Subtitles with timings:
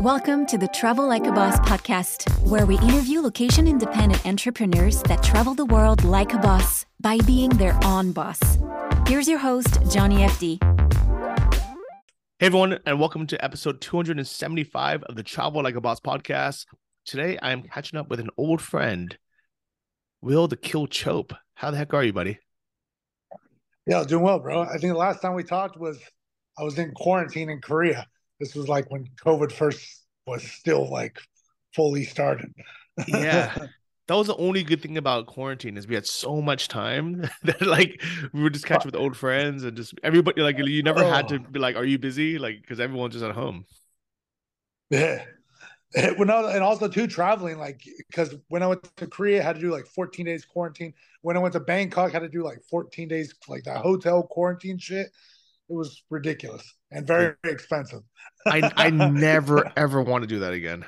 [0.00, 5.22] Welcome to the Travel Like a Boss podcast, where we interview location independent entrepreneurs that
[5.22, 8.40] travel the world like a boss by being their own boss.
[9.06, 10.58] Here's your host, Johnny FD.
[12.38, 16.64] Hey everyone, and welcome to episode 275 of the Travel Like a Boss podcast.
[17.04, 19.18] Today I am catching up with an old friend,
[20.22, 21.34] Will the Kill Chope.
[21.52, 22.38] How the heck are you, buddy?
[23.86, 24.62] Yeah, doing well, bro.
[24.62, 25.98] I think the last time we talked was
[26.58, 28.06] I was in quarantine in Korea.
[28.40, 31.18] This was like when COVID first was still like
[31.74, 32.52] fully started.
[33.06, 33.54] Yeah.
[34.10, 37.62] that was the only good thing about quarantine is we had so much time that
[37.62, 41.28] like we would just catch with old friends and just everybody like you never had
[41.28, 43.66] to be like, "Are you busy?" Like because everyone's just at home.
[44.90, 45.24] Yeah.
[46.16, 49.56] When I, and also too traveling like because when I went to Korea I had
[49.56, 50.94] to do like 14 days quarantine.
[51.22, 54.22] When I went to Bangkok I had to do like 14 days like that hotel
[54.22, 55.06] quarantine shit.
[55.06, 56.62] It was ridiculous
[56.92, 58.02] and very, very expensive.
[58.46, 60.84] I I never ever want to do that again.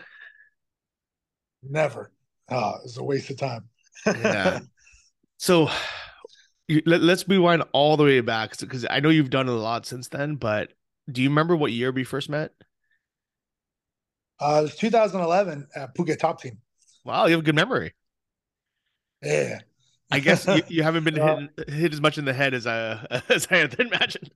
[1.62, 2.10] Never.
[2.48, 3.68] Uh, it's a waste of time.
[4.06, 4.60] yeah.
[5.38, 5.68] So
[6.68, 9.86] you, let, us rewind all the way back because I know you've done a lot
[9.86, 10.72] since then, but
[11.10, 12.52] do you remember what year we first met?
[14.40, 16.58] Uh, it was 2011 at Phuket Top Team.
[17.04, 17.92] Wow, you have a good memory.
[19.20, 19.62] Yeah.
[20.12, 22.66] I guess you, you haven't been uh, hit, hit, as much in the head as
[22.66, 24.30] I as I had imagined.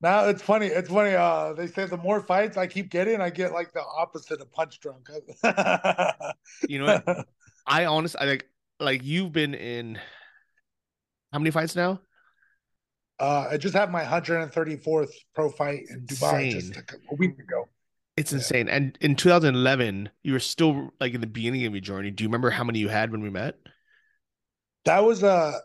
[0.00, 0.66] Now it's funny.
[0.66, 1.14] It's funny.
[1.14, 4.52] Uh, they say the more fights I keep getting, I get like the opposite of
[4.52, 5.08] punch drunk.
[6.68, 7.26] you know what?
[7.66, 8.46] I honestly, I like
[8.78, 9.98] like you've been in
[11.32, 12.00] how many fights now?
[13.18, 16.60] Uh, I just had my 134th pro fight in Dubai insane.
[16.60, 17.68] just a, a, week ago.
[18.16, 18.38] It's yeah.
[18.38, 18.68] insane.
[18.68, 22.10] And in 2011, you were still like in the beginning of your journey.
[22.10, 23.56] Do you remember how many you had when we met?
[24.84, 25.58] That was uh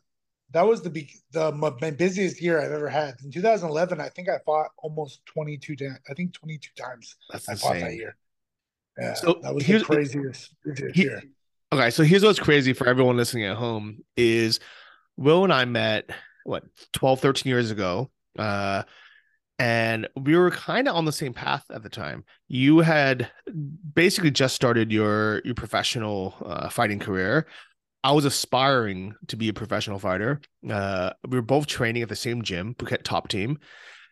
[0.51, 3.15] that was the the my busiest year I've ever had.
[3.23, 5.99] In 2011, I think I fought almost 22 times.
[6.09, 7.15] I think 22 times.
[7.31, 7.71] That's I insane.
[7.71, 8.15] fought that year.
[8.99, 11.21] Yeah, so that was the craziest, craziest he, year.
[11.71, 14.59] Okay, so here's what's crazy for everyone listening at home is
[15.15, 16.09] Will and I met
[16.43, 18.09] what 12, 13 years ago.
[18.37, 18.83] Uh,
[19.57, 22.25] and we were kind of on the same path at the time.
[22.47, 23.31] You had
[23.93, 27.45] basically just started your your professional uh, fighting career.
[28.03, 30.41] I was aspiring to be a professional fighter.
[30.67, 33.59] Uh, we were both training at the same gym, Phuket Top Team.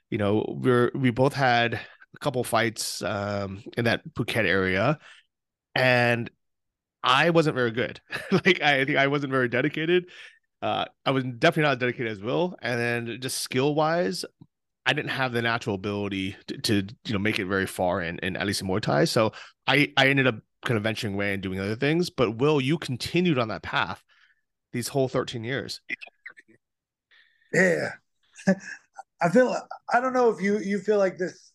[0.10, 5.00] You know, we are we both had a couple fights um, in that Phuket area,
[5.76, 6.30] and
[7.04, 8.00] I wasn't very good.
[8.32, 10.06] like I think I wasn't very dedicated.
[10.62, 14.26] Uh, I was definitely not dedicated as Will, and then just skill wise,
[14.86, 16.74] I didn't have the natural ability to, to,
[17.06, 19.06] you know make it very far in, in at least in Muay Thai.
[19.06, 19.32] So
[19.66, 22.10] I I ended up kind of venturing away and doing other things.
[22.10, 24.04] But Will, you continued on that path
[24.72, 25.82] these whole 13 years.
[27.54, 27.92] Yeah.
[29.22, 29.56] I feel
[29.92, 31.52] I don't know if you you feel like this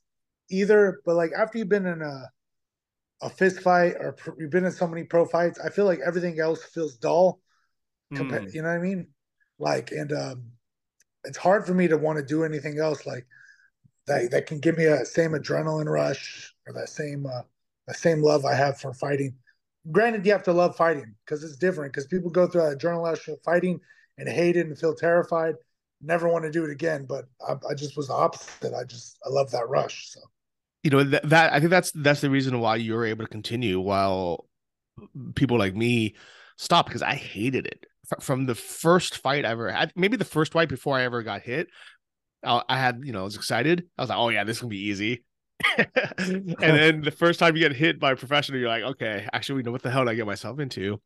[0.50, 2.31] either, but like after you've been in a
[3.22, 6.41] a fist fight or you've been in so many pro fights, I feel like everything
[6.41, 7.41] else feels dull.
[8.15, 8.54] Compared, mm.
[8.54, 9.06] You know what I mean?
[9.59, 10.44] Like, and um,
[11.25, 13.26] it's hard for me to want to do anything else like
[14.06, 17.42] that that can give me a same adrenaline rush or that same uh,
[17.87, 19.34] the same love I have for fighting.
[19.93, 21.93] Granted, you have to love fighting because it's different.
[21.93, 23.81] Because people go through a journalist fighting
[24.19, 25.55] and hate it and feel terrified,
[26.00, 27.06] never want to do it again.
[27.06, 28.72] But I, I just was the opposite.
[28.75, 30.11] I just I love that rush.
[30.11, 30.21] So,
[30.83, 33.81] you know that, that I think that's that's the reason why you're able to continue
[33.81, 34.47] while
[35.34, 36.15] people like me
[36.56, 37.87] stopped because I hated it
[38.21, 39.93] from the first fight I ever had.
[39.97, 41.69] Maybe the first fight before I ever got hit.
[42.47, 43.89] I had, you know, I was excited.
[43.97, 45.25] I was like, oh yeah, this can be easy.
[45.78, 49.56] and then the first time you get hit by a professional, you're like, okay, actually,
[49.56, 51.00] we know what the hell did I get myself into.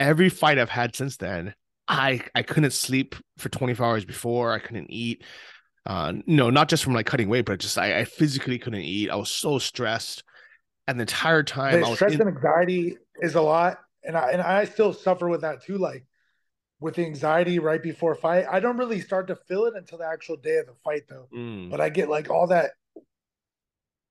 [0.00, 1.54] Every fight I've had since then,
[1.86, 4.52] I I couldn't sleep for 24 hours before.
[4.52, 5.22] I couldn't eat.
[5.86, 9.10] Uh, no, not just from like cutting weight, but just I, I physically couldn't eat.
[9.10, 10.24] I was so stressed,
[10.86, 14.40] and the entire time, the stress in- and anxiety is a lot, and I and
[14.40, 15.76] I still suffer with that too.
[15.76, 16.06] Like
[16.80, 20.06] with the anxiety right before fight, I don't really start to feel it until the
[20.06, 21.28] actual day of the fight, though.
[21.34, 21.70] Mm.
[21.70, 22.72] But I get like all that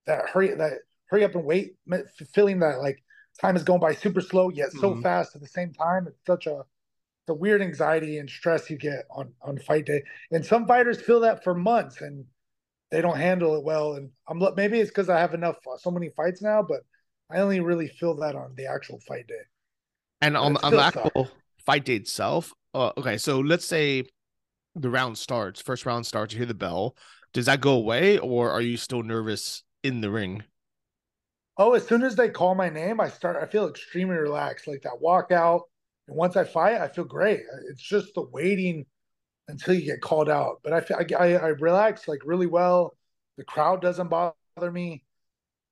[0.05, 0.73] that hurry that
[1.07, 1.75] hurry up and wait
[2.33, 3.03] feeling that like
[3.39, 5.01] time is going by super slow yet so mm-hmm.
[5.01, 6.07] fast at the same time.
[6.07, 6.63] It's such a
[7.25, 10.03] the weird anxiety and stress you get on on fight day.
[10.31, 12.25] And some fighters feel that for months and
[12.91, 13.93] they don't handle it well.
[13.93, 16.81] And i'm maybe it's because i have enough uh, so many fights now but
[17.29, 19.35] i only really feel that on the actual fight day.
[20.21, 21.29] And on, on the actual
[21.65, 24.03] fight day itself uh, okay so let's say
[24.75, 26.95] the round starts first round starts you hear the bell.
[27.33, 30.43] Does that go away or are you still nervous in the ring?
[31.57, 33.37] Oh, as soon as they call my name, I start.
[33.41, 35.61] I feel extremely relaxed, like that walkout.
[36.07, 37.41] And once I fight, I feel great.
[37.69, 38.85] It's just the waiting
[39.47, 40.61] until you get called out.
[40.63, 42.97] But I feel I, I, relax like really well.
[43.37, 45.03] The crowd doesn't bother me.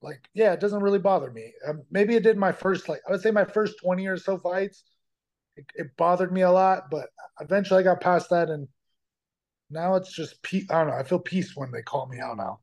[0.02, 1.54] like yeah, it doesn't really bother me.
[1.68, 4.38] Um, maybe it did my first like I would say my first twenty or so
[4.38, 4.84] fights.
[5.58, 7.10] It, it bothered me a lot, but
[7.42, 8.68] eventually I got past that, and
[9.69, 10.66] now it's just peace.
[10.69, 10.96] I don't know.
[10.96, 12.60] I feel peace when they call me out now.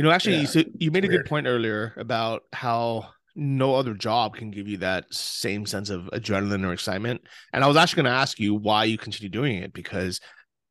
[0.00, 1.24] You know, actually, Yeah, you, you made a weird.
[1.24, 6.04] good point earlier about how no other job can give you that same sense of
[6.12, 7.20] adrenaline or excitement.
[7.52, 10.20] And I was actually going to ask you why you continue doing it because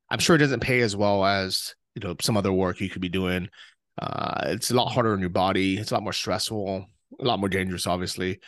[0.09, 3.01] I'm sure it doesn't pay as well as you know some other work you could
[3.01, 3.49] be doing.
[4.01, 5.77] Uh, it's a lot harder on your body.
[5.77, 6.87] It's a lot more stressful,
[7.19, 8.39] a lot more dangerous, obviously.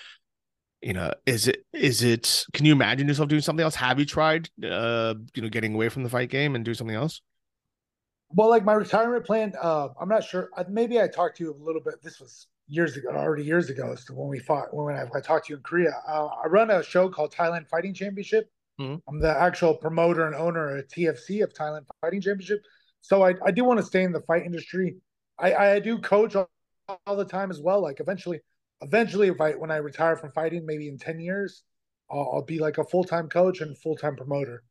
[0.82, 2.46] You know, is it is it?
[2.54, 3.76] Can you imagine yourself doing something else?
[3.76, 6.96] Have you tried, uh, you know, getting away from the fight game and do something
[6.96, 7.22] else?
[8.34, 10.50] Well, like my retirement plan, uh, I'm not sure.
[10.56, 12.02] I- Maybe I talked to you a little bit.
[12.02, 14.74] This was years ago, already years ago, as to when we fought.
[14.74, 17.68] When I, I talked to you in Korea, uh, I run a show called Thailand
[17.68, 18.50] Fighting Championship.
[18.80, 19.02] Mhm.
[19.08, 22.64] I'm the actual promoter and owner of TFC of Thailand Fighting Championship.
[23.02, 24.98] So I, I do want to stay in the fight industry.
[25.38, 26.50] I, I do coach all,
[27.06, 27.82] all the time as well.
[27.82, 28.40] Like eventually,
[28.82, 31.64] eventually, if I when I retire from fighting, maybe in ten years,
[32.10, 34.64] I'll, I'll be like a full time coach and full time promoter.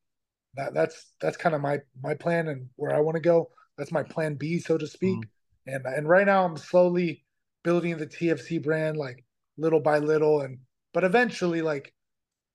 [0.55, 3.51] That that's that's kind of my my plan and where I want to go.
[3.79, 5.19] That's my plan B, so to speak.
[5.67, 7.25] And and right now I'm slowly
[7.63, 9.25] building the TFC brand, like
[9.57, 10.59] little by little, and
[10.93, 11.93] but eventually, like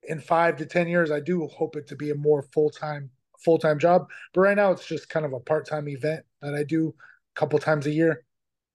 [0.04, 3.10] in five to ten years, I do hope it to be a more full time
[3.40, 4.10] full time job.
[4.34, 6.94] But right now, it's just kind of a part time event that I do
[7.36, 8.24] a couple times a year.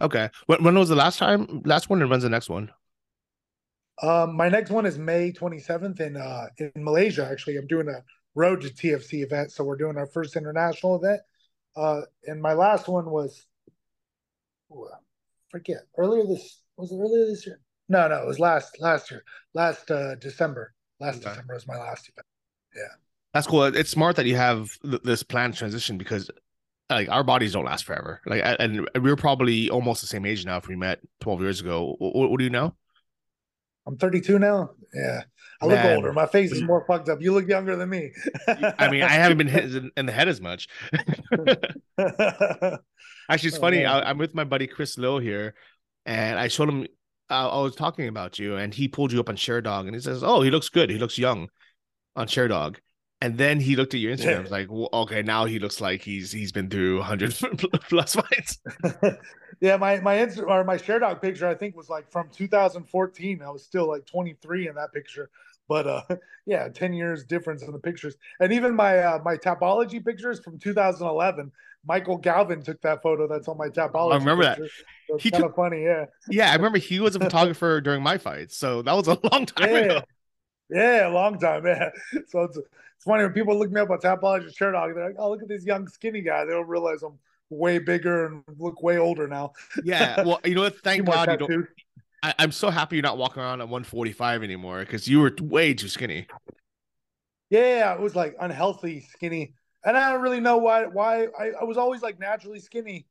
[0.00, 0.31] Okay.
[0.46, 1.62] When when was the last time?
[1.64, 2.70] Last one, and when's the next one?
[4.02, 7.28] Um, my next one is May 27th in uh in Malaysia.
[7.31, 8.02] Actually, I'm doing a
[8.35, 11.21] road to TFC event, so we're doing our first international event.
[11.77, 13.44] Uh, and my last one was,
[14.73, 14.88] ooh,
[15.50, 17.61] forget earlier this was it earlier this year?
[17.88, 19.25] No, no, it was last last year,
[19.55, 20.75] last uh December.
[21.00, 21.31] Last Okay.
[21.31, 22.27] December was my last event.
[22.77, 22.94] Yeah,
[23.35, 23.65] that's cool.
[23.65, 26.31] It's smart that you have th- this planned transition because
[26.88, 28.21] like our bodies don't last forever.
[28.27, 30.56] Like, and we're probably almost the same age now.
[30.56, 32.75] If we met 12 years ago, what, what do you know?
[33.90, 34.70] I'm 32 now.
[34.94, 35.22] Yeah,
[35.60, 35.96] I look Man.
[35.96, 36.12] older.
[36.12, 37.20] My face is more fucked up.
[37.20, 38.12] You look younger than me.
[38.46, 39.64] I mean, I haven't been hit
[39.96, 40.69] in- the head as much.
[41.98, 43.78] Actually, it's Oh, funny.
[43.78, 43.87] man.
[43.87, 45.54] I, I'm with my buddy Chris Lowe here,
[46.06, 46.87] and I showed him.
[47.28, 50.00] I, I was talking about you, and he pulled you up on Sherdog, and he
[50.00, 50.90] says, "Oh, he looks good.
[50.90, 51.48] He looks young
[52.16, 52.76] on Sherdog."
[53.22, 54.44] And then he looked at your Instagram.
[54.44, 54.50] Yeah.
[54.50, 57.34] Like, well, okay, now he looks like he's he's been through 100
[57.90, 58.58] plus fights.
[59.60, 63.42] Yeah, my my Insta or my Sherdog picture I think was like from 2014.
[63.42, 65.30] I was still like 23 in that picture,
[65.68, 66.02] but uh,
[66.46, 68.16] yeah, 10 years difference in the pictures.
[68.40, 71.52] And even my uh, my Tapology pictures from 2011.
[71.86, 73.26] Michael Galvin took that photo.
[73.26, 74.12] That's on my Tapology.
[74.12, 74.58] I remember that.
[75.08, 76.04] So He kind took- of funny, yeah.
[76.28, 79.46] Yeah, I remember he was a photographer during my fights, so that was a long
[79.46, 79.76] time Yeah.
[79.78, 80.00] ago.
[80.68, 81.88] Yeah, a long time, yeah.
[82.28, 85.30] So it's it's funny when people look me up on Tapology Sherdog, they're like, "Oh,
[85.30, 87.18] look at this young skinny guy." They don't realize I'm
[87.50, 89.52] way bigger and look way older now.
[89.85, 90.81] Yeah, well, you know what?
[90.81, 91.67] Thank God you don't.
[92.23, 95.75] I, I'm so happy you're not walking around at 145 anymore because you were way
[95.75, 96.26] too skinny.
[97.49, 99.55] Yeah, it was like unhealthy, skinny,
[99.85, 100.87] and I don't really know why.
[100.87, 103.06] Why I, I was always like naturally skinny.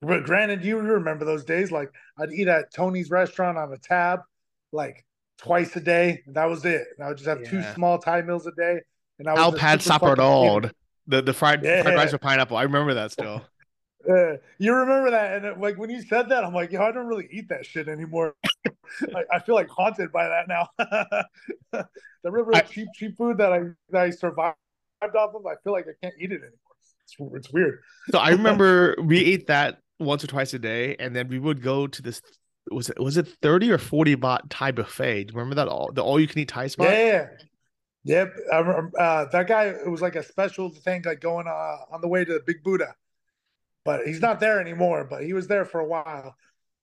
[0.00, 1.72] But granted, you remember those days.
[1.72, 4.20] Like I'd eat at Tony's restaurant on a tab,
[4.72, 5.04] like
[5.38, 6.22] twice a day.
[6.26, 6.86] And that was it.
[6.96, 8.80] And I would just have two small Thai meals a day.
[9.18, 10.70] And I was Alpad Sapardod,
[11.06, 11.82] the the fried Yeah.
[11.82, 12.56] fried rice with pineapple.
[12.56, 13.42] I remember that still.
[14.08, 16.92] Uh, you remember that, and it, like when you said that, I'm like, yo, I
[16.92, 18.34] don't really eat that shit anymore.
[19.14, 20.68] I, I feel like haunted by that now.
[22.22, 23.60] the river I- cheap, cheap food that I
[23.90, 24.56] that I survived
[25.02, 26.52] off of, I feel like I can't eat it anymore.
[27.04, 27.80] It's, it's weird.
[28.10, 31.62] So I remember we ate that once or twice a day, and then we would
[31.62, 32.22] go to this.
[32.70, 35.24] Was it was it 30 or 40 baht Thai buffet?
[35.24, 36.88] Do you remember that all the all you can eat Thai spot?
[36.90, 37.28] Yeah.
[38.04, 38.36] Yep.
[38.52, 42.00] I remember, uh, that guy, it was like a special thing, like going uh, on
[42.00, 42.94] the way to the Big Buddha.
[43.88, 46.36] But he's not there anymore, but he was there for a while.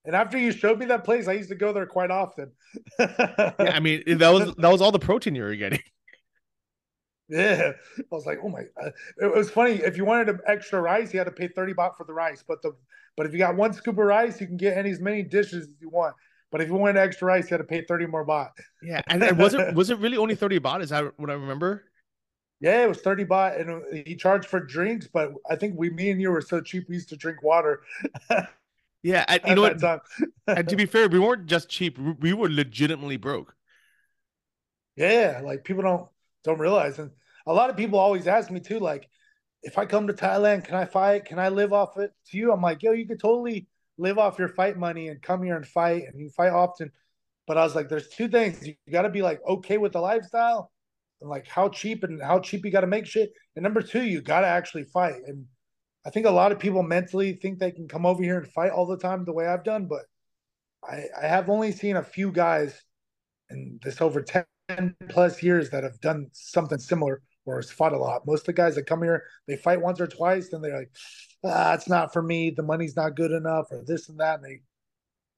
[0.04, 2.50] And after you showed me that place, I used to go there quite often.
[2.98, 5.78] Yeah, I mean that was that was all the protein you were getting.
[7.28, 8.62] Yeah, I was like, oh my!
[8.80, 9.74] Uh, it was funny.
[9.74, 12.44] If you wanted an extra rice, you had to pay thirty baht for the rice.
[12.46, 12.72] But the
[13.16, 15.66] but if you got one scoop of rice, you can get any as many dishes
[15.66, 16.14] as you want.
[16.52, 18.50] But if you wanted extra rice, you had to pay thirty more baht.
[18.80, 20.82] Yeah, and, and was it was it really only 30 baht?
[20.82, 21.84] Is that what I remember?
[22.60, 25.06] Yeah, it was thirty baht, and uh, he charged for drinks.
[25.06, 27.82] But I think we, me and you, were so cheap, we used to drink water.
[29.02, 29.80] Yeah, and you know what?
[30.54, 33.54] And to be fair, we weren't just cheap; we- we were legitimately broke.
[34.96, 36.08] Yeah, like people don't
[36.44, 37.10] don't realize, and
[37.46, 39.08] a lot of people always ask me too, like,
[39.62, 41.24] if I come to Thailand, can I fight?
[41.24, 42.12] Can I live off it?
[42.30, 43.66] To you, I'm like, yo, you could totally
[43.98, 46.92] live off your fight money and come here and fight, and you fight often.
[47.46, 50.00] But I was like, there's two things: you got to be like okay with the
[50.00, 50.70] lifestyle,
[51.20, 53.30] like how cheap and how cheap you got to make shit.
[53.54, 55.16] And number two, you got to actually fight.
[55.26, 55.46] And
[56.04, 58.70] I think a lot of people mentally think they can come over here and fight
[58.70, 60.02] all the time the way I've done, but
[60.88, 62.80] I, I have only seen a few guys
[63.50, 64.44] in this over 10
[65.08, 68.26] plus years that have done something similar or has fought a lot.
[68.26, 70.90] Most of the guys that come here, they fight once or twice, then they're like,
[71.44, 72.50] ah, it's not for me.
[72.50, 74.40] The money's not good enough, or this and that.
[74.40, 74.60] And they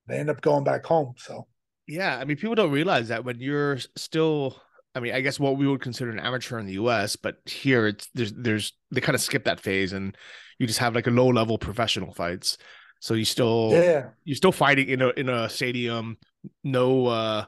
[0.07, 1.15] they end up going back home.
[1.19, 1.47] So
[1.87, 4.61] yeah, I mean, people don't realize that when you're still
[4.95, 7.87] I mean, I guess what we would consider an amateur in the US, but here
[7.87, 10.17] it's there's there's they kind of skip that phase and
[10.59, 12.59] you just have like a low level professional fights.
[13.01, 16.19] So you still yeah you're still fighting in a in a stadium,
[16.65, 17.45] no uh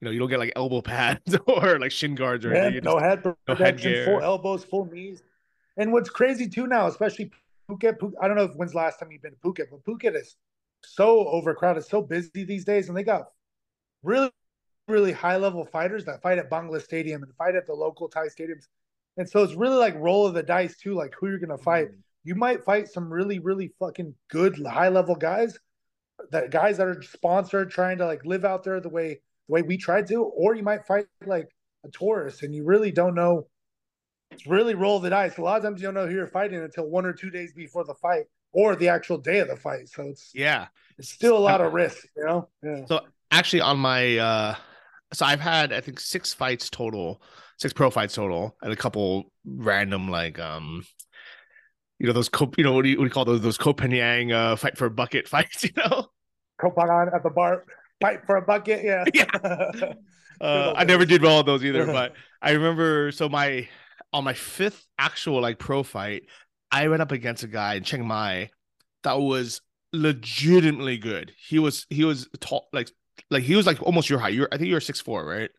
[0.00, 2.84] you know, you don't get like elbow pads or like shin guards or yeah, anything.
[2.84, 5.22] no head protection, no full elbows, full knees.
[5.76, 7.30] And what's crazy too now, especially
[7.70, 9.84] Phuket, Phuket, I don't know if when's the last time you've been to Phuket, but
[9.84, 10.36] Phuket is
[10.84, 13.28] so overcrowded, so busy these days, and they got
[14.02, 14.30] really,
[14.88, 18.26] really high level fighters that fight at Bangla Stadium and fight at the local Thai
[18.26, 18.66] stadiums.
[19.16, 21.88] And so it's really like roll of the dice too, like who you're gonna fight.
[21.88, 22.00] Mm-hmm.
[22.24, 25.58] You might fight some really, really fucking good high level guys,
[26.30, 29.62] that guys that are sponsored, trying to like live out there the way the way
[29.62, 31.48] we tried to, or you might fight like
[31.84, 33.46] a tourist and you really don't know.
[34.30, 35.38] It's really roll the dice.
[35.38, 37.52] A lot of times you don't know who you're fighting until one or two days
[37.54, 39.88] before the fight or the actual day of the fight.
[39.88, 40.66] So it's yeah,
[40.98, 42.48] it's still a lot of risk, you know.
[42.62, 42.84] Yeah.
[42.86, 44.54] So actually, on my uh,
[45.12, 47.22] so I've had I think six fights total,
[47.58, 50.84] six pro fights total, and a couple random like um
[51.98, 53.74] you know those you know what do you, what do you call those those Koh
[53.74, 56.06] Phangan uh fight for a bucket fights you know
[56.60, 57.64] Koh at the bar
[58.00, 58.84] fight for a bucket.
[58.84, 59.04] Yeah.
[59.14, 59.92] Yeah.
[60.40, 63.10] uh, I never did well on those either, but I remember.
[63.12, 63.68] So my
[64.12, 66.22] on my fifth actual like pro fight,
[66.70, 68.50] I went up against a guy in Chiang Mai
[69.02, 69.60] that was
[69.92, 71.32] legitimately good.
[71.36, 72.90] He was he was tall, like
[73.30, 74.34] like he was like almost your height.
[74.34, 75.50] You're I think you're six four, right?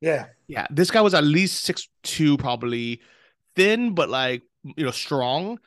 [0.00, 0.26] Yeah.
[0.48, 0.66] Yeah.
[0.70, 3.00] This guy was at least six two, probably
[3.56, 4.42] thin, but like
[4.76, 5.58] you know, strong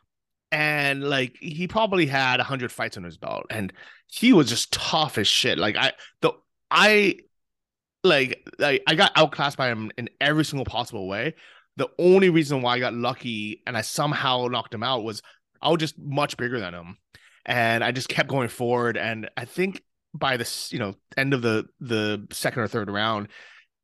[0.52, 3.74] and like he probably had a 100 fights on his belt and
[4.08, 6.32] he was just tough as shit like i the
[6.72, 7.18] i
[8.04, 11.36] like like i got outclassed by him in every single possible way
[11.76, 15.22] the only reason why i got lucky and i somehow knocked him out was
[15.62, 16.98] i was just much bigger than him
[17.46, 19.84] and i just kept going forward and i think
[20.14, 23.28] by this you know end of the the second or third round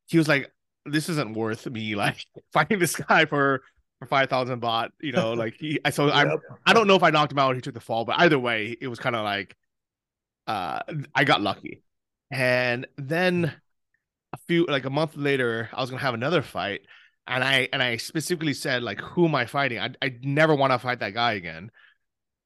[0.07, 0.51] he was like
[0.85, 3.61] this isn't worth me like fighting this guy for
[4.03, 4.89] for five thousand baht.
[5.01, 5.79] You know, like he.
[5.91, 6.39] So yep.
[6.65, 7.51] I I don't know if I knocked him out.
[7.51, 9.55] or He took the fall, but either way, it was kind of like,
[10.47, 10.79] uh,
[11.15, 11.81] I got lucky.
[12.31, 13.53] And then
[14.33, 16.81] a few like a month later, I was gonna have another fight,
[17.27, 19.79] and I and I specifically said like, who am I fighting?
[19.79, 21.71] I I never want to fight that guy again.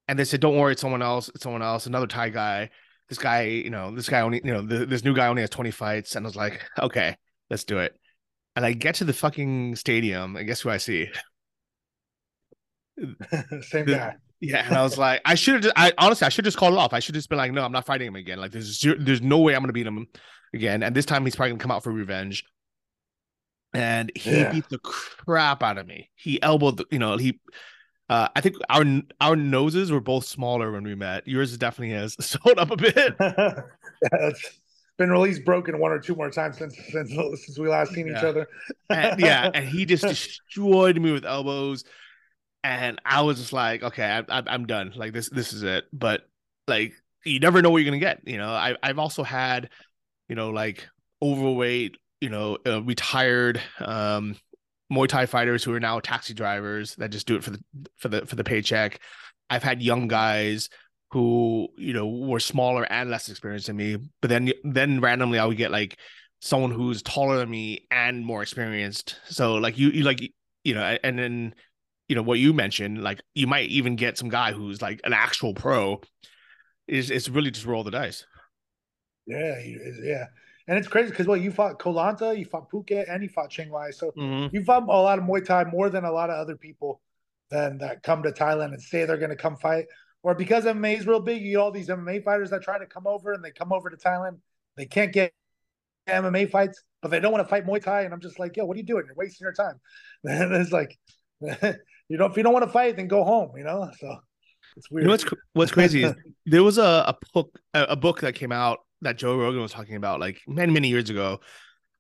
[0.10, 1.29] And they said, don't worry, it's someone else.
[1.29, 1.86] It's someone else.
[1.86, 2.69] Another Thai guy.
[3.09, 5.49] This guy, you know, this guy only, you know, the, this new guy only has
[5.49, 6.15] 20 fights.
[6.15, 7.15] And I was like, okay,
[7.49, 7.95] let's do it.
[8.55, 11.09] And I get to the fucking stadium, and guess who I see?
[12.99, 14.15] Same the, guy.
[14.39, 15.63] Yeah, and I was like, I should have.
[15.63, 16.93] Just- I honestly, I should just call it off.
[16.93, 18.39] I should just been like, no, I'm not fighting him again.
[18.39, 20.07] Like, there's there's no way I'm gonna beat him
[20.53, 20.83] again.
[20.83, 22.43] And this time, he's probably gonna come out for revenge.
[23.73, 24.51] And he yeah.
[24.51, 26.09] beat the crap out of me.
[26.15, 27.39] He elbowed, the, you know, he.
[28.09, 28.85] Uh, I think our
[29.19, 31.27] our noses were both smaller when we met.
[31.27, 33.15] Yours definitely has slowed up a bit.
[33.19, 33.61] yeah,
[34.01, 34.59] it's
[34.97, 38.17] been released broken one or two more times since since since we last seen yeah.
[38.17, 38.47] each other.
[38.89, 41.83] and, yeah, and he just destroyed me with elbows
[42.67, 44.91] and I was just like, okay, I, I, am done.
[44.95, 45.85] Like this, this is it.
[45.93, 46.27] But
[46.67, 48.27] like, you never know what you're gonna get.
[48.27, 49.69] You know, I, I've also had,
[50.27, 50.87] you know, like
[51.21, 54.35] overweight, you know, uh, retired um,
[54.91, 57.60] Muay Thai fighters who are now taxi drivers that just do it for the
[57.98, 59.00] for the for the paycheck.
[59.50, 60.70] I've had young guys
[61.12, 65.46] who you know were smaller and less experienced than me, but then then randomly I
[65.46, 65.98] would get like
[66.39, 69.17] someone who's taller than me and more experienced.
[69.25, 70.22] So like you you like
[70.63, 71.53] you know, and then
[72.08, 75.13] you know what you mentioned like you might even get some guy who's like an
[75.13, 76.01] actual pro
[76.88, 78.25] is it's really just roll the dice
[79.25, 79.56] yeah
[80.03, 80.25] yeah
[80.67, 83.50] and it's crazy because well you fought Koh Lanta, you fought Phuket and you fought
[83.50, 84.55] Chiang Mai so mm-hmm.
[84.55, 87.01] you fought a lot of Muay Thai more than a lot of other people
[87.50, 89.86] then that come to Thailand and say they're going to come fight
[90.24, 92.86] or because MMA is real big you get all these MMA fighters that try to
[92.86, 94.38] come over and they come over to Thailand
[94.75, 95.31] they can't get
[96.07, 98.65] MMA fights but they don't want to fight Muay Thai and I'm just like yo
[98.65, 99.79] what are you doing you're wasting your time
[100.24, 100.97] and it's like
[102.09, 103.51] you know, if you don't want to fight, then go home.
[103.57, 104.17] You know, so
[104.75, 105.03] it's weird.
[105.03, 106.13] You know what's what's crazy is
[106.45, 109.95] there was a a book a book that came out that Joe Rogan was talking
[109.95, 111.39] about like many many years ago.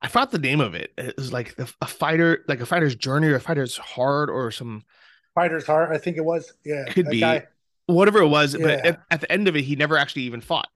[0.01, 0.91] I forgot the name of it.
[0.97, 4.83] It was like a fighter, like a fighter's journey or a fighter's heart or some
[5.33, 5.91] fighter's heart.
[5.91, 6.53] I think it was.
[6.63, 7.47] Yeah, could be guy.
[7.87, 8.53] whatever it was.
[8.53, 8.61] Yeah.
[8.61, 10.69] But at, at, the end of it, he never actually even fought.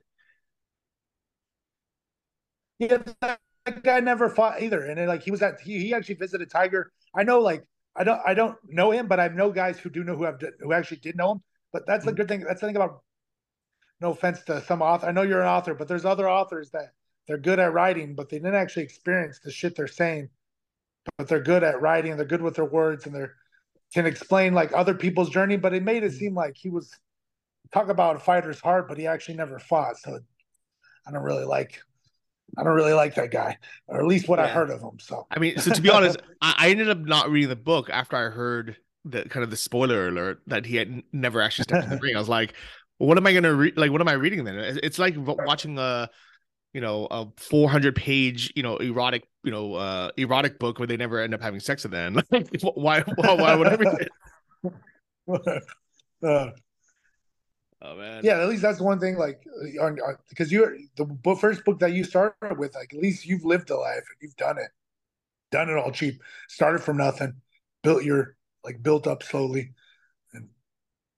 [2.79, 3.39] Yeah, that
[3.83, 4.85] guy never fought either.
[4.85, 6.91] And then, like he was at he, he actually visited Tiger.
[7.13, 7.63] I know like
[7.95, 10.41] I don't I don't know him, but I know guys who do know who have
[10.59, 11.43] who actually did know him.
[11.71, 12.17] But that's the mm-hmm.
[12.17, 12.39] good thing.
[12.41, 13.03] That's the thing about
[14.01, 15.07] no offense to some author.
[15.07, 16.93] I know you're an author, but there's other authors that
[17.27, 20.29] they're good at writing, but they didn't actually experience the shit they're saying.
[21.17, 23.25] But they're good at writing, they're good with their words, and they
[23.93, 25.57] can explain like other people's journey.
[25.57, 26.91] But it made it seem like he was
[27.73, 29.97] talk about a fighter's heart, but he actually never fought.
[29.97, 30.19] So
[31.07, 31.79] I don't really like
[32.57, 34.45] I don't really like that guy, or at least what yeah.
[34.45, 34.99] I heard of him.
[34.99, 37.89] So I mean, so to be honest, I, I, ended up not reading the book
[37.89, 41.85] after I heard the kind of the spoiler alert that he had never actually stepped
[41.85, 42.15] in the ring.
[42.15, 42.53] I was like,
[43.01, 43.77] well, what am I gonna read?
[43.77, 44.59] Like, what am I reading then?
[44.59, 46.07] It's like watching a
[46.71, 50.97] you know a 400 page you know erotic you know uh erotic book where they
[50.97, 52.23] never end up having sex at the end.
[52.75, 54.07] why, why why would I read
[55.33, 55.63] it?
[56.23, 56.51] uh,
[57.83, 58.21] Oh man.
[58.23, 59.17] Yeah, at least that's one thing.
[59.17, 59.43] Like,
[60.29, 62.75] because you're the book, first book that you started with.
[62.75, 64.69] Like, at least you've lived a life and you've done it,
[65.51, 66.21] done it all cheap.
[66.47, 67.33] Started from nothing,
[67.81, 69.73] built your like built up slowly.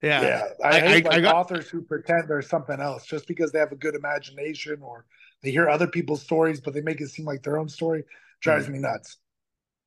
[0.03, 1.35] Yeah, yeah, I, I hate I, like I got...
[1.35, 5.05] authors who pretend they're something else just because they have a good imagination or
[5.41, 8.03] they hear other people's stories, but they make it seem like their own story.
[8.41, 8.73] Drives mm-hmm.
[8.73, 9.17] me nuts.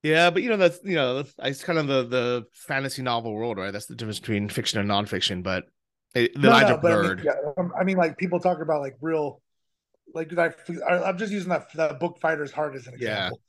[0.03, 3.59] Yeah, but you know that's you know it's kind of the the fantasy novel world,
[3.59, 3.73] right?
[3.73, 5.43] That's the difference between fiction and nonfiction.
[5.43, 5.65] But
[6.15, 7.21] the no, lines no, blurred.
[7.21, 9.43] I mean, yeah, um, I mean, like people talk about like real,
[10.15, 10.53] like I,
[10.89, 13.41] I'm just using that that book fighter's heart as an example.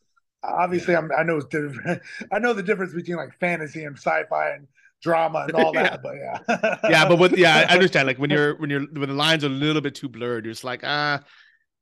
[0.43, 0.49] Yeah.
[0.49, 0.99] Obviously, yeah.
[0.99, 2.01] I'm, I know it's different.
[2.31, 4.67] I know the difference between like fantasy and sci-fi and
[5.01, 5.91] drama and all that.
[5.93, 5.97] yeah.
[6.01, 8.07] But yeah, yeah, but yeah, I understand.
[8.07, 10.53] Like when you're when you're when the lines are a little bit too blurred, you're
[10.53, 11.21] just like, ah,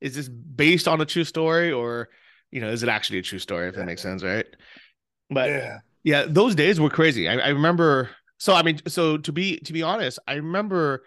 [0.02, 2.10] is this based on a true story or
[2.52, 3.68] you know, is it actually a true story?
[3.68, 3.80] If yeah.
[3.80, 4.46] that makes sense, right?
[5.30, 7.28] But yeah, yeah, those days were crazy.
[7.28, 11.04] I, I remember so I mean, so to be to be honest, I remember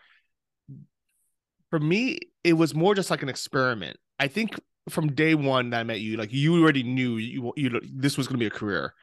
[1.70, 3.96] for me it was more just like an experiment.
[4.18, 7.80] I think from day one that I met you, like you already knew you you
[7.82, 8.94] this was going to be a career.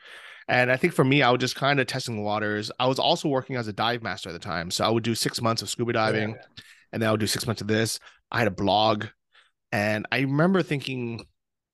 [0.47, 2.71] And I think for me, I was just kind of testing the waters.
[2.79, 5.15] I was also working as a dive master at the time, so I would do
[5.15, 6.63] six months of scuba diving, yeah.
[6.93, 7.99] and then I would do six months of this.
[8.31, 9.05] I had a blog,
[9.71, 11.25] and I remember thinking,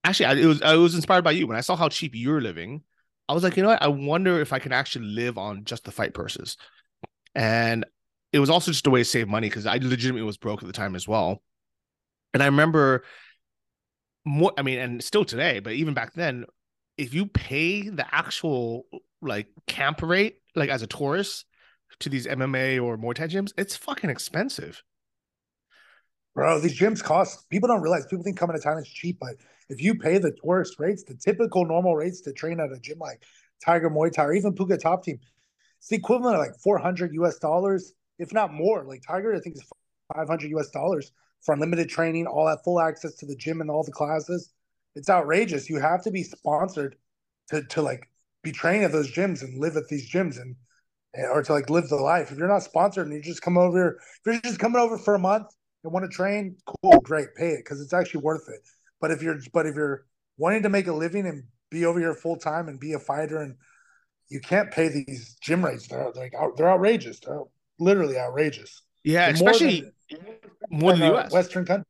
[0.04, 2.42] actually, I, it was I was inspired by you when I saw how cheap you're
[2.42, 2.84] living.
[3.28, 3.82] I was like, you know what?
[3.82, 6.58] I wonder if I can actually live on just the fight purses.
[7.34, 7.86] And
[8.34, 10.68] it was also just a way to save money because I legitimately was broke at
[10.68, 11.42] the time as well.
[12.34, 13.04] And I remember
[14.26, 16.46] more, I mean, and still today, but even back then,
[16.98, 18.86] if you pay the actual
[19.22, 21.46] like camp rate, like as a tourist
[22.00, 24.84] to these MMA or Muay Thai gyms, it's fucking expensive.
[26.34, 29.36] Bro, these gyms cost people don't realize people think coming to Thailand is cheap, but
[29.70, 33.00] if you pay the tourist rates, the typical normal rates to train at a gym
[33.00, 33.24] like
[33.64, 35.20] Tiger Muay Thai or even Phuket Top Team,
[35.78, 38.84] it's the equivalent of like 400 US dollars, if not more.
[38.86, 39.64] Like Tiger, I think is
[40.16, 43.84] 500 US dollars for unlimited training, all that full access to the gym and all
[43.84, 44.54] the classes.
[44.96, 45.70] It's outrageous.
[45.70, 46.96] You have to be sponsored
[47.50, 48.10] to to like
[48.44, 50.56] be trained at those gyms and live at these gyms and
[51.14, 52.32] or to like live the life.
[52.32, 55.16] If you're not sponsored and you just come over, if you're just coming over for
[55.16, 55.48] a month
[55.84, 58.62] and want to train, cool, great, pay it because it's actually worth it.
[59.00, 60.06] But if you're but if you're
[60.38, 63.42] wanting to make a living and be over here full time and be a fighter
[63.42, 63.56] and
[64.30, 65.88] you can't pay these gym rates.
[65.88, 67.20] They're like they're outrageous.
[67.20, 67.44] They're
[67.80, 68.82] literally outrageous.
[69.04, 70.20] Yeah, they're especially more
[70.70, 71.32] than, more than the US.
[71.32, 71.86] Uh, Western country.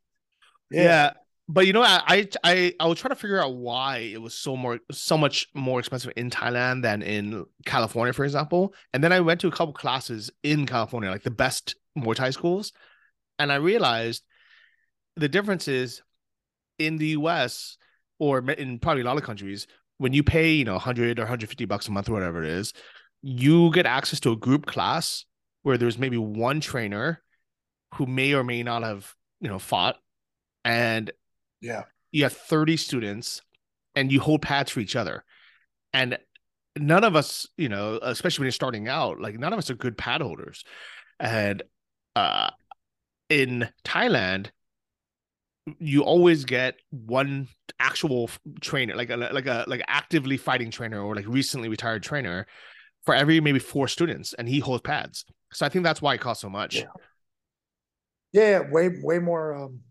[0.72, 0.84] Yeah.
[0.84, 1.12] yeah.
[1.52, 4.56] But you know, I I I was trying to figure out why it was so
[4.56, 8.74] more so much more expensive in Thailand than in California, for example.
[8.94, 12.30] And then I went to a couple classes in California, like the best Muay Thai
[12.30, 12.72] schools,
[13.38, 14.24] and I realized
[15.18, 16.02] the difference is
[16.80, 17.78] in the US
[18.18, 21.66] or in probably a lot of countries, when you pay, you know, 100 or 150
[21.66, 22.72] bucks a month or whatever it is,
[23.22, 25.26] you get access to a group class
[25.64, 27.22] where there's maybe one trainer
[27.96, 29.98] who may or may not have, you know, fought.
[30.64, 31.12] And
[31.62, 33.42] yeah, you have 30 students
[33.96, 35.24] and you hold pads for each other.
[35.94, 36.18] And
[36.78, 39.76] none of us, you know, especially when you're starting out, like none of us are
[39.76, 40.64] good pad holders.
[41.20, 41.64] And
[42.16, 42.50] uh
[43.30, 44.50] in Thailand,
[45.80, 47.48] you always get one
[47.80, 52.48] actual trainer, like a like a like actively fighting trainer or like recently retired trainer
[53.04, 55.26] for every maybe four students, and he holds pads.
[55.54, 56.76] So I think that's why it costs so much.
[56.76, 56.86] Yeah,
[58.34, 59.56] yeah way way more.
[59.56, 59.82] Um,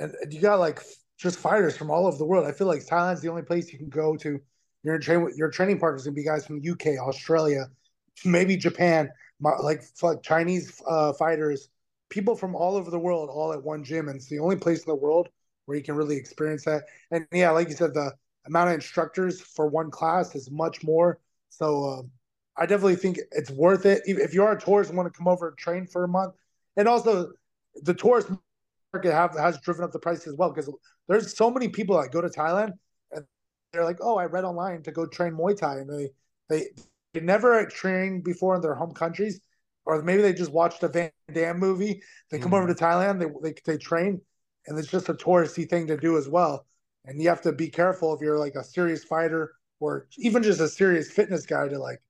[0.00, 0.80] and you got like
[1.18, 2.46] just fighters from all over the world.
[2.46, 4.40] I feel like Thailand's the only place you can go to.
[4.84, 7.66] Your train your training partners and be guys from UK, Australia,
[8.24, 9.82] maybe Japan, like
[10.22, 11.68] Chinese uh, fighters
[12.10, 14.80] people from all over the world all at one gym, and it's the only place
[14.80, 15.28] in the world
[15.66, 16.84] where you can really experience that.
[17.10, 18.12] And yeah, like you said, the
[18.46, 21.18] amount of instructors for one class is much more.
[21.50, 22.10] So um,
[22.56, 25.48] I definitely think it's worth it if you're a tourist and want to come over
[25.48, 26.34] and train for a month.
[26.76, 27.32] And also,
[27.82, 28.30] the tourist
[28.92, 30.72] market have, has driven up the price as well because
[31.08, 32.72] there's so many people that go to Thailand
[33.12, 33.24] and
[33.72, 36.10] they're like, "Oh, I read online to go train Muay Thai," and they
[36.48, 36.66] they
[37.14, 39.40] they never trained before in their home countries
[39.88, 42.02] or maybe they just watched a Van Damme movie.
[42.30, 42.58] They come mm.
[42.58, 44.20] over to Thailand, they, they they train,
[44.66, 46.66] and it's just a touristy thing to do as well.
[47.06, 50.60] And you have to be careful if you're like a serious fighter or even just
[50.60, 52.02] a serious fitness guy to like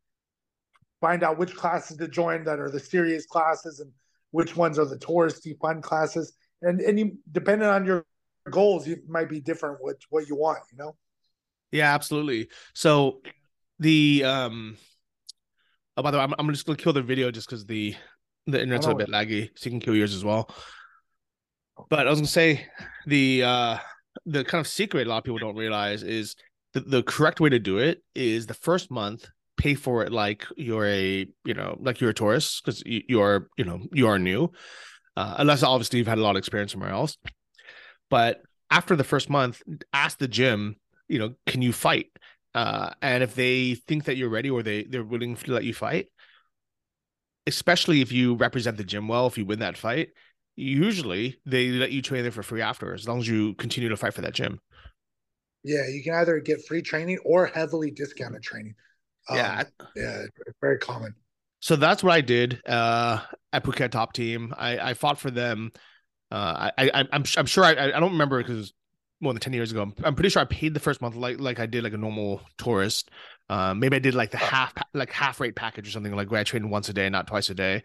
[1.00, 3.92] find out which classes to join that are the serious classes and
[4.32, 6.32] which ones are the touristy fun classes.
[6.62, 8.04] And and you depending on your
[8.50, 10.96] goals, you might be different what what you want, you know?
[11.72, 12.48] Yeah, absolutely.
[12.74, 13.20] So
[13.78, 14.76] the um
[15.96, 17.94] oh by the way, I'm, I'm just gonna kill the video just because the
[18.46, 20.50] the internet's a bit laggy, so you can kill yours as well.
[21.90, 22.66] But I was gonna say
[23.06, 23.78] the uh
[24.26, 26.34] the kind of secret a lot of people don't realize is
[26.74, 30.46] the, the correct way to do it is the first month pay for it like
[30.56, 34.06] you're a you know like you're a tourist because you, you, are you know you
[34.06, 34.50] are new
[35.18, 37.18] uh, unless obviously you've had a lot of experience somewhere else.
[38.08, 40.76] But after the first month ask the gym
[41.08, 42.06] you know can you fight?
[42.54, 45.74] Uh, and if they think that you're ready or they they're willing to let you
[45.74, 46.06] fight
[47.46, 50.10] especially if you represent the gym well if you win that fight
[50.56, 53.96] usually they let you train there for free after as long as you continue to
[53.96, 54.60] fight for that gym.
[55.64, 58.74] Yeah you can either get free training or heavily discounted training.
[59.30, 60.22] Yeah, um, yeah,
[60.60, 61.14] very common.
[61.60, 63.20] So that's what I did uh,
[63.52, 64.54] at Phuket Top Team.
[64.56, 65.72] I, I fought for them.
[66.30, 68.72] Uh, I, I I'm I'm sure I I don't remember because
[69.20, 69.82] more than 10 years ago.
[69.82, 71.98] I'm, I'm, pretty sure I paid the first month like like I did like a
[71.98, 73.10] normal tourist.
[73.48, 76.40] Uh, maybe I did like the half like half rate package or something like where
[76.40, 77.82] I trained once a day, not twice a day.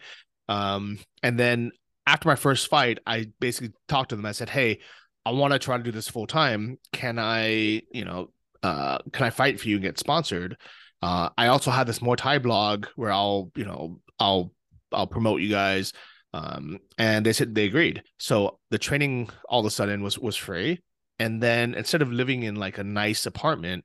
[0.50, 1.72] Um, and then
[2.06, 4.26] after my first fight, I basically talked to them.
[4.26, 4.80] I said, "Hey,
[5.26, 6.78] I want to try to do this full time.
[6.92, 8.30] Can I, you know,
[8.62, 10.58] uh, can I fight for you and get sponsored?"
[11.04, 14.54] Uh, I also have this Muay Thai blog where I'll, you know, I'll
[14.94, 15.92] I'll promote you guys.
[16.34, 18.04] Um, and they said they agreed.
[18.20, 20.82] So the training all of a sudden was was free.
[21.20, 23.84] And then instead of living in like a nice apartment,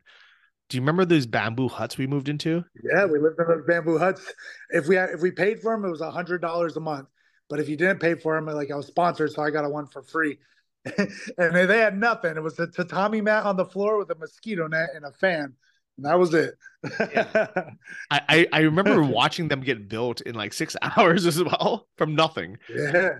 [0.69, 2.65] do you remember those bamboo huts we moved into?
[2.85, 4.33] Yeah, we lived in those bamboo huts.
[4.71, 7.09] If we had, if we paid for them, it was a hundred dollars a month.
[7.49, 9.69] But if you didn't pay for them, like I was sponsored, so I got a
[9.69, 10.39] one for free.
[10.85, 12.37] and they had nothing.
[12.37, 15.55] It was a tatami mat on the floor with a mosquito net and a fan
[15.99, 16.55] that was it.
[17.01, 17.71] yeah.
[18.11, 22.59] I, I remember watching them get built in like six hours as well from nothing.
[22.75, 23.11] Yeah.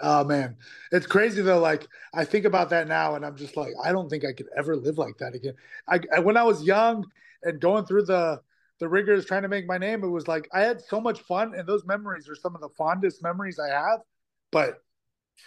[0.00, 0.56] Oh man,
[0.90, 1.60] it's crazy though.
[1.60, 4.48] Like I think about that now, and I'm just like, I don't think I could
[4.56, 5.54] ever live like that again.
[5.88, 7.06] I, I when I was young
[7.44, 8.40] and going through the
[8.80, 11.54] the rigors trying to make my name, it was like I had so much fun,
[11.54, 14.00] and those memories are some of the fondest memories I have.
[14.50, 14.82] But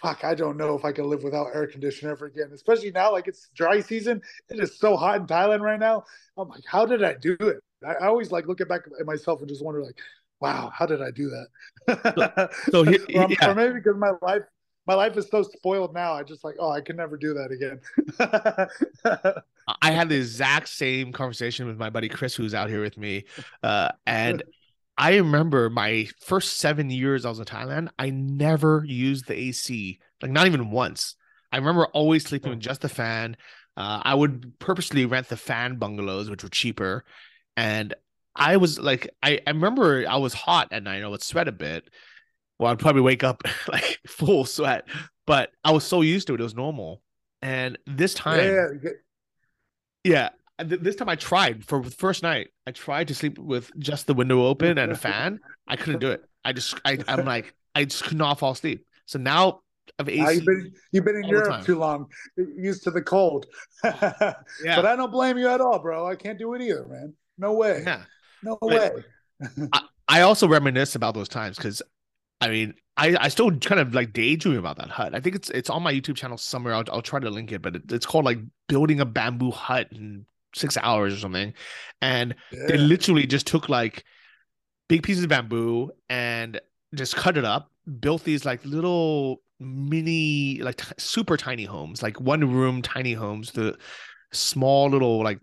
[0.02, 2.50] fuck, I don't know if I can live without air conditioner ever again.
[2.52, 4.22] Especially now, like it's dry season.
[4.48, 6.04] It is so hot in Thailand right now.
[6.36, 7.58] I'm like, how did I do it?
[7.86, 9.98] I, always like looking back at myself and just wonder, like,
[10.40, 12.50] wow, how did I do that?
[12.70, 13.50] so, he, or, yeah.
[13.50, 14.42] or maybe because my life
[14.88, 16.14] my life is so spoiled now.
[16.14, 17.78] I just like, oh, I can never do that again.
[19.82, 23.26] I had the exact same conversation with my buddy Chris, who's out here with me,
[23.62, 24.42] uh, and
[24.98, 30.00] I remember my first seven years I was in Thailand, I never used the AC,
[30.20, 31.14] like not even once.
[31.52, 33.36] I remember always sleeping with just the fan.
[33.76, 37.04] Uh, I would purposely rent the fan bungalows, which were cheaper.
[37.56, 37.94] And
[38.34, 41.04] I was like, I, I remember I was hot at night.
[41.04, 41.88] I would sweat a bit.
[42.58, 44.88] Well, I'd probably wake up like full sweat,
[45.26, 46.40] but I was so used to it.
[46.40, 47.02] It was normal.
[47.40, 48.90] And this time, yeah,
[50.02, 50.28] yeah
[50.58, 52.48] this time I tried for the first night.
[52.66, 55.40] I tried to sleep with just the window open and a fan.
[55.66, 56.24] I couldn't do it.
[56.44, 58.84] I just, I, I'm like, I just could not fall asleep.
[59.06, 59.60] So now
[59.98, 60.20] I've AC.
[60.20, 63.46] Uh, you've been, you've been in Europe too long, used to the cold.
[63.84, 64.34] yeah.
[64.64, 66.06] But I don't blame you at all, bro.
[66.06, 67.14] I can't do it either, man.
[67.38, 67.82] No way.
[67.86, 68.02] Yeah.
[68.42, 68.90] No way.
[69.72, 71.82] I, I also reminisce about those times because
[72.40, 75.14] I mean, I, I still kind of like daydream about that hut.
[75.14, 76.74] I think it's it's on my YouTube channel somewhere.
[76.74, 79.88] I'll, I'll try to link it, but it, it's called like building a bamboo hut
[79.92, 81.54] in six hours or something.
[82.00, 82.66] And yeah.
[82.68, 84.04] they literally just took like
[84.88, 86.60] big pieces of bamboo and
[86.94, 92.20] just cut it up, built these like little mini, like t- super tiny homes, like
[92.20, 93.76] one room tiny homes, the
[94.32, 95.40] small little like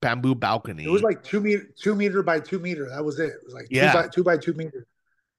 [0.00, 0.84] bamboo balcony.
[0.84, 2.88] It was like two meter, two meter by two meter.
[2.88, 3.30] That was it.
[3.30, 3.92] It was like yeah.
[3.92, 4.86] two by two by two meter.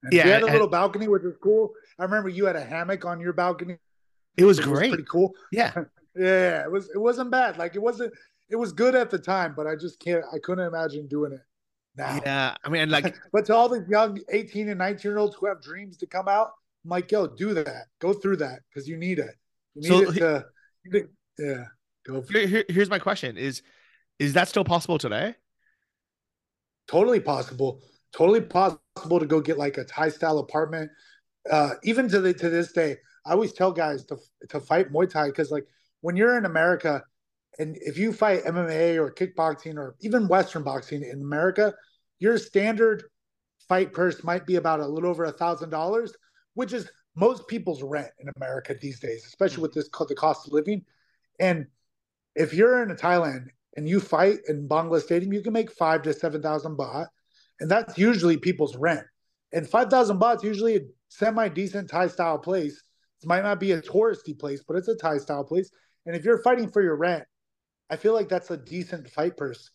[0.04, 1.72] And yeah, you had a little balcony, which was cool.
[1.98, 3.78] I remember you had a hammock on your balcony.
[4.36, 4.90] It was great.
[4.90, 5.34] Was pretty cool.
[5.52, 5.72] Yeah.
[6.16, 6.90] yeah, it was.
[6.94, 7.58] It wasn't bad.
[7.58, 8.14] Like it wasn't
[8.54, 10.24] it was good at the time, but I just can't.
[10.32, 11.42] I couldn't imagine doing it
[11.98, 12.22] now.
[12.24, 15.48] Yeah, I mean, like, but to all the young eighteen and nineteen year olds who
[15.48, 16.52] have dreams to come out,
[16.86, 17.88] I'm like, yo, do that.
[18.00, 19.36] Go through that because you need it.
[19.74, 20.46] You need so, it
[20.94, 21.08] to.
[21.40, 21.64] yeah.
[22.06, 22.24] Go.
[22.30, 23.64] Here, here, here's my question: Is
[24.20, 25.34] is that still possible today?
[26.88, 27.82] Totally possible.
[28.16, 30.92] Totally possible to go get like a Thai style apartment.
[31.50, 34.18] Uh, even to the to this day, I always tell guys to
[34.50, 35.66] to fight Muay Thai because like
[36.02, 37.04] when you're in America
[37.60, 41.74] and if you fight MMA or kickboxing or even Western boxing in America,
[42.20, 43.04] your standard
[43.68, 46.14] fight purse might be about a little over a thousand dollars,
[46.56, 49.62] which is most people's rent in America these days, especially mm-hmm.
[49.64, 50.84] with this the cost of living.
[51.40, 51.68] And
[52.36, 56.14] if you're in Thailand and you fight in Bangla Stadium, you can make five to
[56.14, 57.08] seven thousand baht,
[57.60, 59.06] and that's usually people's rent.
[59.52, 62.82] And five thousand baht is usually a semi decent Thai style place.
[63.22, 65.70] It might not be a touristy place, but it's a Thai style place.
[66.06, 67.24] And if you're fighting for your rent,
[67.90, 69.70] I feel like that's a decent fight purse.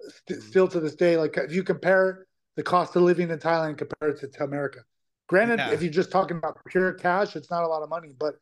[0.00, 0.48] St- mm-hmm.
[0.48, 4.18] still to this day, like if you compare the cost of living in Thailand compared
[4.20, 4.80] to, to America.
[5.28, 5.70] Granted, yeah.
[5.70, 8.34] if you're just talking about pure cash, it's not a lot of money, but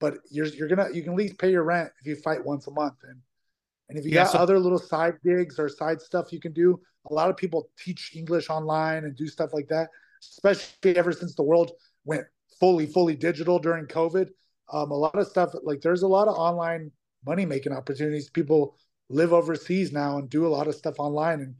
[0.00, 2.66] but you're you're gonna you can at least pay your rent if you fight once
[2.66, 3.18] a month and
[3.88, 6.52] and if you yeah, got so- other little side gigs or side stuff you can
[6.52, 6.78] do
[7.10, 9.88] a lot of people teach english online and do stuff like that
[10.20, 11.72] especially ever since the world
[12.04, 12.24] went
[12.60, 14.28] fully fully digital during covid
[14.72, 16.90] um, a lot of stuff like there's a lot of online
[17.26, 18.30] money making opportunities.
[18.30, 18.76] People
[19.08, 21.54] live overseas now and do a lot of stuff online and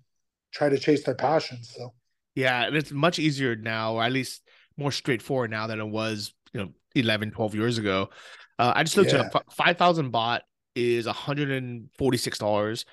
[0.53, 1.93] try to chase their passions so.
[2.35, 4.43] Yeah and it's much easier now or at least
[4.77, 8.09] more straightforward now than it was you know 11 12 years ago.
[8.59, 9.29] Uh, i just looked yeah.
[9.35, 10.41] up 5000 baht
[10.75, 12.85] is $146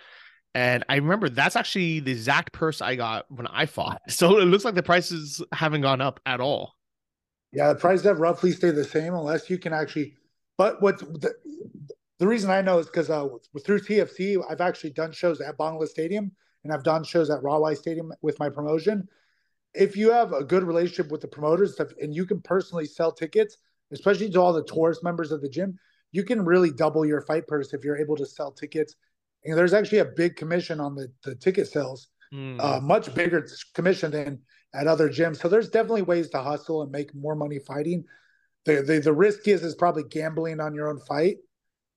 [0.53, 4.01] and i remember that's actually the exact purse i got when i fought.
[4.09, 6.73] So it looks like the prices haven't gone up at all.
[7.51, 10.15] Yeah the prices have roughly stayed the same unless you can actually
[10.57, 11.33] but what the,
[12.21, 13.27] the reason i know is because uh,
[13.65, 16.31] through tfc i've actually done shows at bangla stadium
[16.63, 19.05] and i've done shows at rawai stadium with my promotion
[19.73, 23.57] if you have a good relationship with the promoters and you can personally sell tickets,
[23.91, 25.77] especially to all the tourist members of the gym,
[26.11, 28.95] you can really double your fight purse if you're able to sell tickets.
[29.45, 32.61] And there's actually a big commission on the, the ticket sales, mm.
[32.61, 34.39] uh, much bigger commission than
[34.73, 35.37] at other gyms.
[35.37, 38.03] So there's definitely ways to hustle and make more money fighting.
[38.65, 41.37] The the, the riskiest is probably gambling on your own fight.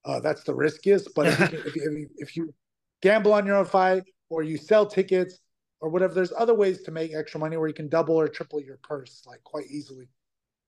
[0.04, 1.14] Uh, that's the riskiest.
[1.14, 2.54] But if you, if, you, if you
[3.02, 5.38] gamble on your own fight or you sell tickets
[5.84, 6.14] or whatever.
[6.14, 9.22] There's other ways to make extra money where you can double or triple your purse
[9.26, 10.08] like quite easily.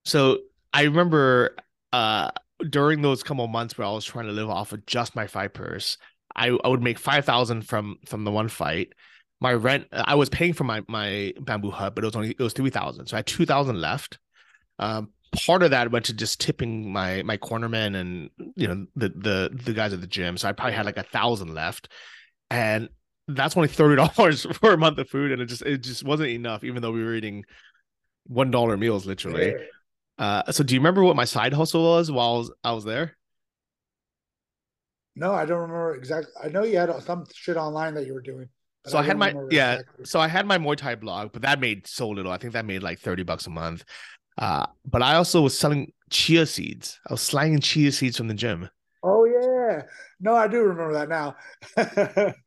[0.04, 0.38] So
[0.72, 1.56] I remember
[1.92, 2.30] uh
[2.70, 5.54] during those couple months where I was trying to live off of just my fight
[5.54, 5.96] purse,
[6.34, 8.92] I, I would make five thousand from from the one fight.
[9.40, 12.38] My rent I was paying for my my bamboo hut, but it was only it
[12.38, 13.06] was three thousand.
[13.06, 14.18] So I had two thousand left.
[14.78, 19.08] Um part of that went to just tipping my my cornerman and you know the
[19.08, 20.36] the the guys at the gym.
[20.36, 21.88] So I probably had like a thousand left.
[22.50, 22.88] And
[23.28, 26.30] that's only thirty dollars for a month of food, and it just it just wasn't
[26.30, 27.44] enough, even though we were eating
[28.24, 29.48] one dollar meals literally.
[29.48, 29.56] Yeah.
[30.18, 32.84] Uh, so do you remember what my side hustle was while I was, I was
[32.84, 33.16] there?
[35.14, 36.32] No, I don't remember exactly.
[36.42, 38.48] I know you had some shit online that you were doing.
[38.86, 39.74] So I, I had my yeah.
[39.74, 40.04] Exactly.
[40.04, 42.32] So I had my Muay Thai blog, but that made so little.
[42.32, 43.84] I think that made like thirty bucks a month.
[44.38, 46.98] Uh, but I also was selling chia seeds.
[47.08, 48.68] I was slanging chia seeds from the gym.
[49.02, 49.82] Oh yeah,
[50.20, 52.34] no, I do remember that now.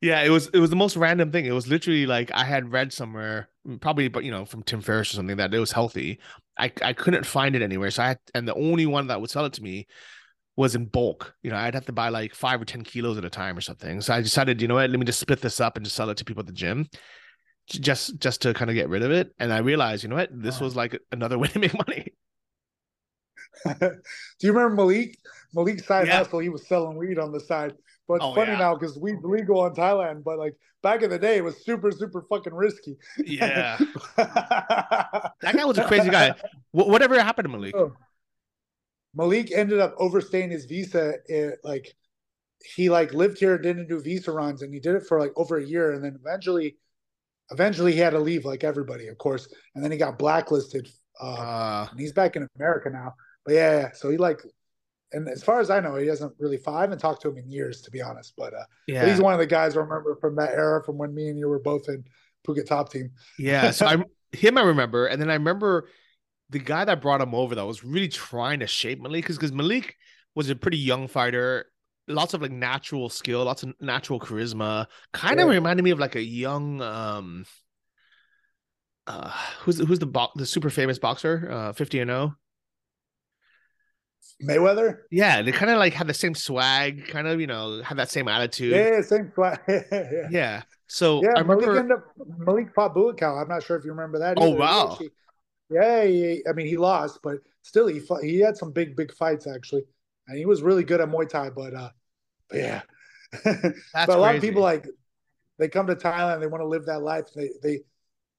[0.00, 1.46] Yeah, it was it was the most random thing.
[1.46, 3.48] It was literally like I had read somewhere,
[3.80, 6.20] probably but you know from Tim Ferriss or something that it was healthy.
[6.58, 9.30] I I couldn't find it anywhere, so I had, and the only one that would
[9.30, 9.86] sell it to me
[10.56, 11.34] was in bulk.
[11.42, 13.62] You know, I'd have to buy like five or ten kilos at a time or
[13.62, 14.02] something.
[14.02, 16.10] So I decided, you know what, let me just split this up and just sell
[16.10, 16.88] it to people at the gym,
[17.66, 19.34] just just to kind of get rid of it.
[19.38, 20.64] And I realized, you know what, this uh-huh.
[20.64, 22.12] was like another way to make money.
[23.80, 23.90] Do
[24.42, 25.18] you remember Malik?
[25.54, 26.18] Malik's side yeah.
[26.18, 27.74] hustle, he was selling weed on the side.
[28.06, 28.58] But it's oh, funny yeah.
[28.58, 31.90] now because weed's legal in Thailand, but like back in the day, it was super,
[31.90, 32.96] super fucking risky.
[33.24, 33.78] Yeah.
[34.16, 36.34] that guy was a crazy guy.
[36.72, 37.74] whatever happened to Malik?
[37.74, 37.92] Oh.
[39.14, 41.14] Malik ended up overstaying his visa.
[41.26, 41.94] It, like
[42.76, 45.56] he like lived here, didn't do visa runs, and he did it for like over
[45.56, 46.76] a year, and then eventually,
[47.50, 50.88] eventually he had to leave, like everybody, of course, and then he got blacklisted.
[51.20, 53.14] Uh, uh, and he's back in America now.
[53.44, 54.40] But yeah, yeah, so he like
[55.14, 56.58] and as far as I know, he doesn't really.
[56.66, 58.34] I haven't talked to him in years, to be honest.
[58.36, 60.98] But uh, yeah, but he's one of the guys I remember from that era, from
[60.98, 62.04] when me and you were both in
[62.46, 63.12] Phuket Top Team.
[63.38, 64.58] Yeah, so I'm him.
[64.58, 65.88] I remember, and then I remember
[66.50, 69.52] the guy that brought him over that was really trying to shape Malik because because
[69.52, 69.96] Malik
[70.34, 71.66] was a pretty young fighter,
[72.08, 74.86] lots of like natural skill, lots of natural charisma.
[75.12, 75.54] Kind of yeah.
[75.54, 77.44] reminded me of like a young um
[79.06, 82.36] uh who's who's the bo- the super famous boxer uh 50 and 0
[84.42, 84.98] Mayweather?
[85.10, 88.10] Yeah, they kind of like had the same swag, kind of, you know, had that
[88.10, 88.72] same attitude.
[88.72, 89.60] Yeah, same swag.
[89.68, 90.28] yeah.
[90.30, 90.62] yeah.
[90.86, 91.78] So yeah, I Malik remember...
[91.78, 92.04] ended up
[92.38, 92.96] Malik fought.
[92.96, 94.36] I'm not sure if you remember that.
[94.38, 94.92] Oh wow.
[94.92, 95.10] Actually,
[95.70, 99.12] yeah, he, I mean he lost, but still he fought, he had some big big
[99.12, 99.84] fights actually,
[100.26, 101.50] and he was really good at Muay Thai.
[101.50, 101.90] But uh,
[102.48, 102.82] but yeah,
[103.44, 104.86] but a lot of people like
[105.58, 107.26] they come to Thailand, they want to live that life.
[107.34, 107.80] They they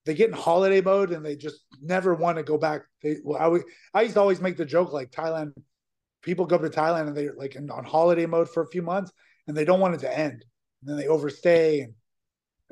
[0.06, 2.84] they get in holiday mode and they just never want to go back.
[3.02, 3.40] They well,
[3.94, 5.54] I, I used to always make the joke like Thailand
[6.22, 9.12] people go to Thailand and they're like in, on holiday mode for a few months
[9.48, 10.44] and they don't want it to end.
[10.82, 11.94] And then they overstay and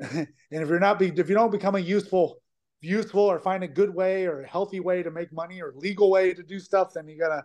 [0.00, 2.40] and if you're not be if you don't become a useful
[2.80, 6.10] useful or find a good way or a healthy way to make money or legal
[6.10, 7.44] way to do stuff, then you gotta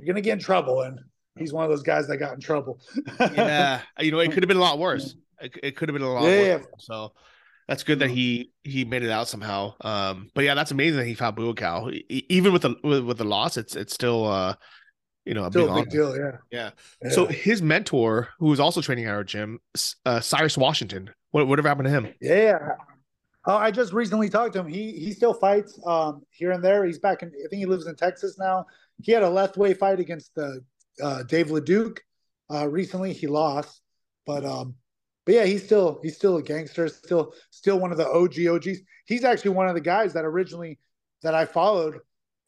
[0.00, 0.82] you're gonna get in trouble.
[0.82, 1.00] And
[1.38, 2.80] he's one of those guys that got in trouble.
[3.20, 5.14] yeah, you know, it could have been a lot worse.
[5.40, 6.66] It, it could have been a lot yeah, worse.
[6.78, 7.12] So
[7.68, 9.74] that's good that he he made it out somehow.
[9.80, 12.02] Um, but yeah, that's amazing that he found Buakaw.
[12.08, 14.54] Even with the with, with the loss, it's it's still uh
[15.24, 16.16] you know, a Still big, a big deal.
[16.16, 16.36] Yeah.
[16.50, 16.70] yeah.
[17.02, 17.10] yeah.
[17.10, 19.60] So his mentor, who was also training at our gym,
[20.06, 22.14] uh, Cyrus Washington, what whatever happened to him?
[22.20, 22.58] Yeah.
[23.46, 24.66] Oh, I just recently talked to him.
[24.66, 26.84] He he still fights um, here and there.
[26.84, 27.28] He's back in.
[27.28, 28.66] I think he lives in Texas now.
[29.02, 30.64] He had a Lethwei fight against the
[31.02, 31.98] uh, Dave LeDuc
[32.52, 33.12] uh, recently.
[33.12, 33.80] He lost,
[34.26, 34.74] but um,
[35.26, 36.88] but yeah, he's still he's still a gangster.
[36.88, 38.80] Still still one of the OG OGs.
[39.06, 40.78] He's actually one of the guys that originally
[41.22, 42.00] that I followed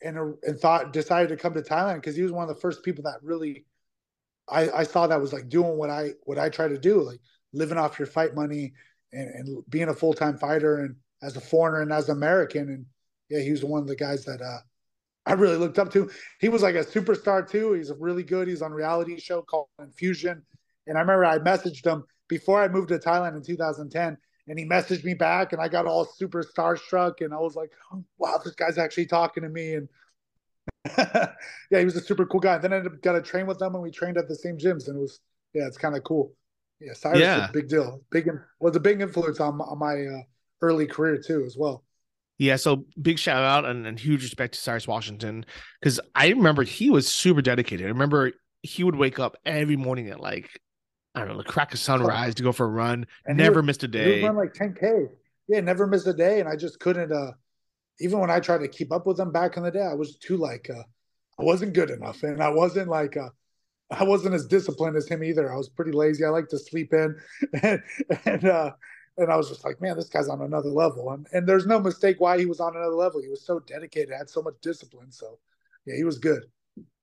[0.03, 2.83] and and thought decided to come to Thailand because he was one of the first
[2.83, 3.65] people that really
[4.49, 7.21] I, I saw that was like doing what I what I try to do, like
[7.53, 8.75] living off your fight money
[9.13, 12.69] and, and being a full time fighter and as a foreigner and as an American.
[12.69, 12.87] And
[13.29, 14.59] yeah, he was one of the guys that uh,
[15.25, 16.11] I really looked up to.
[16.41, 17.75] He was like a superstar too.
[17.75, 18.49] He's really good.
[18.49, 20.43] He's on reality show called Infusion.
[20.87, 24.17] And I remember I messaged him before I moved to Thailand in 2010
[24.49, 27.71] and he messaged me back and I got all super starstruck and I was like,
[28.19, 29.75] wow, this guy's actually talking to me.
[29.75, 29.89] And
[30.99, 32.59] yeah, he was a super cool guy.
[32.59, 34.59] Then I ended up got to train with them and we trained at the same
[34.59, 35.21] gyms and it was,
[35.55, 36.33] yeah, it's kind of cool.
[36.81, 37.49] Yeah, Cyrus yeah.
[37.53, 38.01] big deal.
[38.11, 40.23] Big was a big influence on, on my uh,
[40.63, 41.85] early career too, as well.
[42.43, 45.47] Yeah, so big shout out and, and huge respect to Cyrus Washington
[45.81, 47.87] because I remember he was super dedicated.
[47.87, 50.51] I remember he would wake up every morning at like
[51.15, 53.07] I don't know, the crack of sunrise to go for a run.
[53.27, 54.25] And never would, missed a day.
[54.25, 55.09] run like 10k.
[55.47, 57.13] Yeah, never missed a day, and I just couldn't.
[57.13, 57.31] uh
[58.01, 60.17] Even when I tried to keep up with him back in the day, I was
[60.17, 60.83] too like uh
[61.39, 63.29] I wasn't good enough, and I wasn't like uh
[63.89, 65.53] I wasn't as disciplined as him either.
[65.53, 66.25] I was pretty lazy.
[66.25, 67.15] I like to sleep in,
[67.63, 67.81] and
[68.25, 68.73] and uh,
[69.19, 71.11] and I was just like, man, this guy's on another level.
[71.11, 73.21] And and there's no mistake why he was on another level.
[73.21, 75.11] He was so dedicated, had so much discipline.
[75.11, 75.39] So
[75.87, 76.45] yeah, he was good.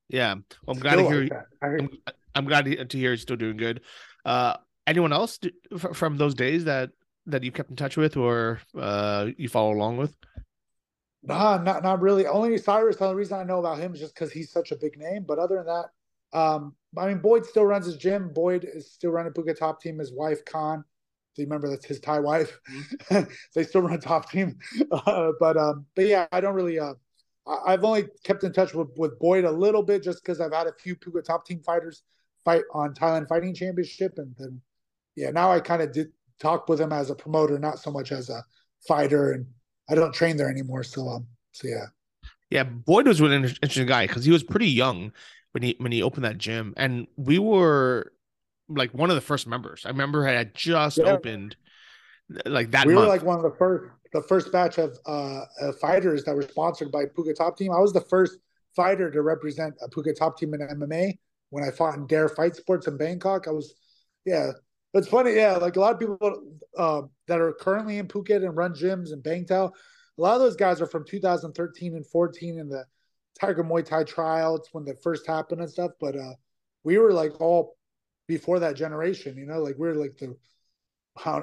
[0.10, 0.34] Yeah,
[0.66, 1.22] well, I'm glad to hear.
[1.24, 1.90] Like I'm,
[2.34, 3.82] I'm, glad to hear he's still doing good.
[4.26, 5.40] Uh, anyone else
[5.94, 6.90] from those days that
[7.28, 10.16] that you kept in touch with or uh, you follow along with?
[11.22, 12.26] Nah, not not really.
[12.26, 12.98] Only Cyrus.
[12.98, 15.26] The only reason I know about him is just because he's such a big name.
[15.28, 18.32] But other than that, um, I mean, Boyd still runs his gym.
[18.34, 20.00] Boyd is still running Phuket Top Team.
[20.00, 20.84] His wife, Khan,
[21.36, 22.60] do you remember that's his Thai wife?
[22.72, 23.32] Mm-hmm.
[23.56, 24.58] they still run Top Team.
[24.92, 26.80] Uh, but um, but yeah, I don't really.
[26.80, 26.94] Uh,
[27.66, 30.68] I've only kept in touch with, with Boyd a little bit just because I've had
[30.68, 32.04] a few Phuket Top Team fighters
[32.44, 34.62] fight on Thailand Fighting Championship, and then
[35.16, 36.08] yeah, now I kind of did
[36.40, 38.44] talk with him as a promoter, not so much as a
[38.88, 39.46] fighter, and
[39.90, 40.84] I don't train there anymore.
[40.84, 41.86] So um, so yeah.
[42.50, 45.12] Yeah, Boyd was really interesting guy because he was pretty young
[45.52, 48.12] when he when he opened that gym, and we were
[48.70, 49.86] like one of the first members.
[49.86, 51.06] I remember I had just yeah.
[51.06, 51.56] opened
[52.46, 52.86] like that.
[52.86, 53.06] We month.
[53.06, 56.42] were like one of the first the first batch of uh, uh, fighters that were
[56.42, 57.72] sponsored by Phuket Top Team.
[57.72, 58.40] I was the first
[58.76, 61.18] fighter to represent a Phuket Top Team in MMA
[61.50, 63.48] when I fought in Dare Fight Sports in Bangkok.
[63.48, 63.76] I was,
[64.26, 64.52] yeah,
[64.94, 65.36] it's funny.
[65.36, 66.18] Yeah, like a lot of people
[66.78, 69.72] uh, that are currently in Phuket and run gyms in Bangtao,
[70.18, 72.84] a lot of those guys are from 2013 and 14 in the
[73.40, 75.92] Tiger Muay Thai tryouts when they first happened and stuff.
[76.00, 76.34] But uh,
[76.84, 77.78] we were like all
[78.30, 80.38] before that generation, you know, like we are like the
[81.18, 81.40] how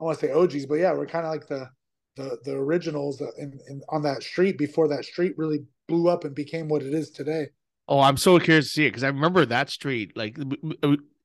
[0.00, 1.68] I, want to say OGs, but yeah, we're kind of like the
[2.16, 6.34] the the originals in, in on that street before that street really blew up and
[6.34, 7.48] became what it is today.
[7.86, 10.16] Oh, I'm so curious to see it because I remember that street.
[10.16, 10.38] Like,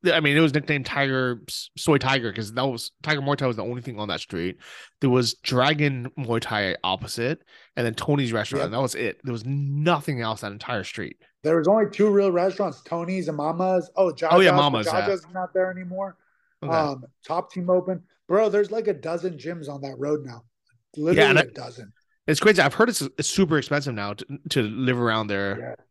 [0.05, 1.41] I mean, it was nicknamed Tiger
[1.75, 4.57] Soi Tiger because that was Tiger Muay Thai was the only thing on that street.
[5.01, 7.41] There was Dragon Muay Thai opposite,
[7.75, 8.65] and then Tony's restaurant.
[8.65, 8.71] Yep.
[8.71, 9.19] that was it.
[9.23, 11.17] There was nothing else that entire street.
[11.43, 13.89] There was only two real restaurants: Tony's and Mama's.
[13.95, 14.87] Oh, Jaja's, oh yeah, Mama's.
[14.87, 15.33] Jaja's yeah.
[15.33, 16.15] not there anymore.
[16.61, 16.73] Okay.
[16.73, 18.49] Um, Top Team Open, bro.
[18.49, 20.43] There's like a dozen gyms on that road now.
[20.95, 21.91] Literally yeah, a dozen.
[22.27, 22.61] It's crazy.
[22.61, 25.59] I've heard it's, it's super expensive now to, to live around there.
[25.59, 25.83] Yeah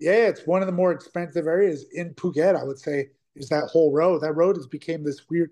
[0.00, 2.58] yeah, it's one of the more expensive areas in Phuket.
[2.58, 4.22] I would say is that whole road.
[4.22, 5.50] That road has became this weird.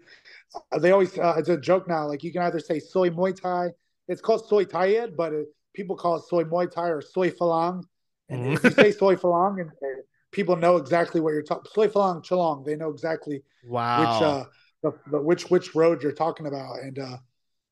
[0.72, 2.06] Uh, they always uh, it's a joke now.
[2.06, 3.68] Like you can either say soi Muay Thai.
[4.08, 7.82] It's called soi Thai, but it, people call it soi Muay Thai or soi Falang.
[8.28, 8.52] And mm-hmm.
[8.54, 10.02] if you say soi Falang, and uh,
[10.32, 11.70] people know exactly what you're talking.
[11.74, 14.44] Soi Falang Chalong, they know exactly wow which uh
[14.82, 16.80] the, the, which which road you're talking about.
[16.80, 17.16] And uh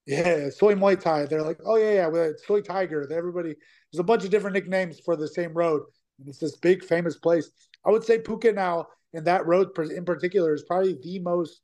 [0.06, 1.26] yeah, soi Muay Thai.
[1.26, 3.10] They're like, oh yeah, yeah, well, soi Tiger.
[3.12, 3.54] Everybody,
[3.92, 5.82] there's a bunch of different nicknames for the same road
[6.18, 7.50] and it's this big famous place.
[7.84, 8.86] I would say Phuket now,
[9.16, 11.62] and that road in particular is probably the most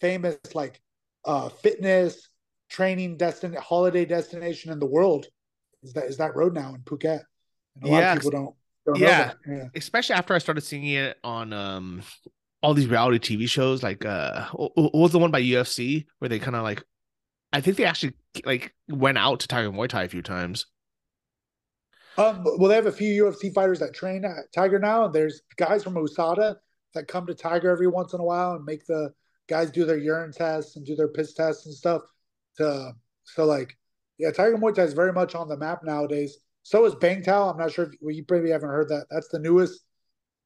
[0.00, 0.80] famous like
[1.24, 2.28] uh, fitness
[2.70, 5.26] training destination, holiday destination in the world.
[5.82, 7.22] Is that is that road now in Phuket?
[7.76, 8.54] And a yeah, lot of people don't.
[8.86, 9.32] don't yeah.
[9.46, 12.02] yeah, especially after I started seeing it on um
[12.62, 13.82] all these reality TV shows.
[13.82, 16.82] Like uh, what was the one by UFC where they kind of like
[17.52, 20.66] I think they actually like went out to Tiger Muay Thai a few times.
[22.18, 25.06] Um, well, they have a few UFC fighters that train at Tiger now.
[25.06, 26.56] There's guys from USADA
[26.96, 29.12] that come to Tiger every once in a while and make the
[29.48, 32.02] guys do their urine tests and do their piss tests and stuff.
[32.58, 32.92] To
[33.24, 33.76] so like,
[34.18, 36.38] yeah, Tiger Muay Thai is very much on the map nowadays.
[36.62, 37.48] So is Bang Tao.
[37.48, 39.06] I'm not sure if well, you probably haven't heard that.
[39.10, 39.84] That's the newest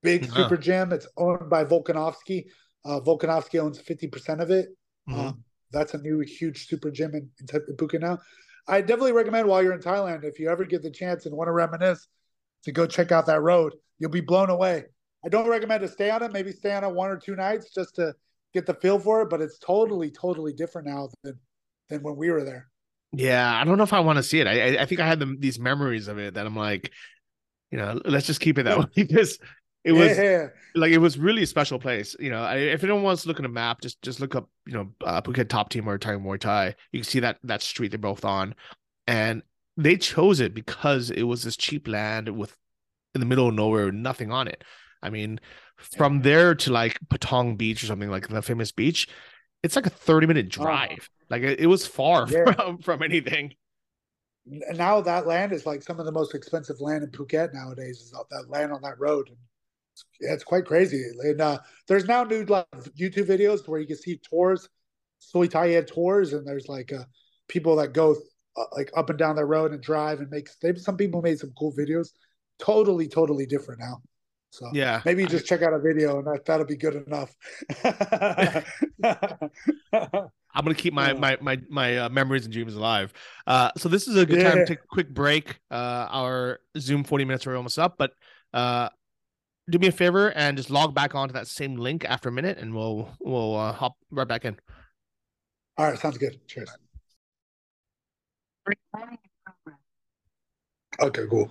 [0.03, 0.93] big super gym.
[0.93, 2.45] It's owned by Volkanovski.
[2.85, 4.69] Uh, Volkanovski owns 50% of it.
[5.09, 5.21] Mm-hmm.
[5.21, 7.47] Um, that's a new huge super gym in, in
[7.77, 8.19] Phuket now.
[8.69, 11.49] I definitely recommend while you're in Thailand, if you ever get the chance and want
[11.49, 12.07] to reminisce,
[12.65, 13.75] to go check out that road.
[13.99, 14.87] You'll be blown away.
[15.25, 16.33] I don't recommend to stay on it.
[16.33, 18.15] Maybe stay on it one or two nights just to
[18.55, 19.31] get the feel for it.
[19.31, 21.39] But it's totally, totally different now than
[21.89, 22.69] than when we were there.
[23.13, 24.47] Yeah, I don't know if I want to see it.
[24.47, 26.91] I I think I had them, these memories of it that I'm like,
[27.71, 29.39] you know, let's just keep it that way because
[29.83, 30.49] it was yeah.
[30.75, 32.15] like it was really a special place.
[32.19, 34.75] You know, if anyone wants to look at a map, just just look up, you
[34.75, 36.75] know, uh, Phuket Top Team or Tiger Muay Thai.
[36.93, 38.55] You can see that that street they're both on,
[39.07, 39.43] and
[39.77, 42.57] they chose it because it was this cheap land with
[43.15, 44.63] in the middle of nowhere, nothing on it.
[45.03, 45.41] I mean,
[45.77, 49.09] from there to like Patong Beach or something like the famous beach,
[49.63, 51.09] it's like a thirty minute drive.
[51.11, 51.25] Oh.
[51.31, 52.53] Like it, it, was far yeah.
[52.53, 53.55] from from anything.
[54.47, 58.01] Now that land is like some of the most expensive land in Phuket nowadays.
[58.01, 59.37] Is that land on that road and
[60.21, 61.05] yeah, it's quite crazy.
[61.23, 62.67] And uh, there's now new like
[62.99, 64.69] YouTube videos where you can see tours,
[65.19, 67.05] Soi Thai tours, and there's like uh,
[67.49, 68.17] people that go
[68.57, 70.49] uh, like up and down the road and drive and make.
[70.61, 72.11] They, some people made some cool videos.
[72.59, 74.03] Totally, totally different now.
[74.51, 77.35] So yeah, maybe you just check out a video and that that'll be good enough.
[80.53, 83.13] I'm gonna keep my my my my uh, memories and dreams alive.
[83.47, 84.51] Uh, so this is a good yeah.
[84.51, 85.61] time to take a quick break.
[85.71, 88.13] Uh, our Zoom 40 minutes are almost up, but
[88.53, 88.89] uh,
[89.71, 92.59] do me a favor and just log back onto that same link after a minute,
[92.59, 94.59] and we'll we'll uh, hop right back in.
[95.79, 96.41] All right, sounds good.
[96.49, 96.71] Cheers.
[101.01, 101.51] Okay, cool.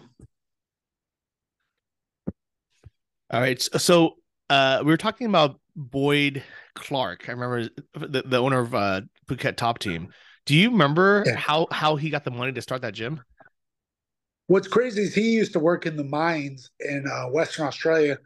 [3.31, 4.15] All right, so
[4.49, 7.25] uh, we were talking about Boyd Clark.
[7.27, 10.11] I remember the, the owner of uh, Phuket Top Team.
[10.47, 11.35] Do you remember yeah.
[11.35, 13.21] how how he got the money to start that gym?
[14.47, 18.17] What's crazy is he used to work in the mines in uh, Western Australia.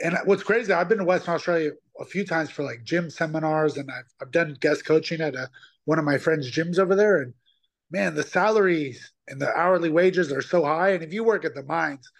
[0.00, 3.78] And what's crazy, I've been to Western Australia a few times for like gym seminars,
[3.78, 5.48] and I've, I've done guest coaching at a,
[5.86, 7.22] one of my friends' gyms over there.
[7.22, 7.32] And
[7.90, 10.90] man, the salaries and the hourly wages are so high.
[10.90, 12.10] And if you work at the mines,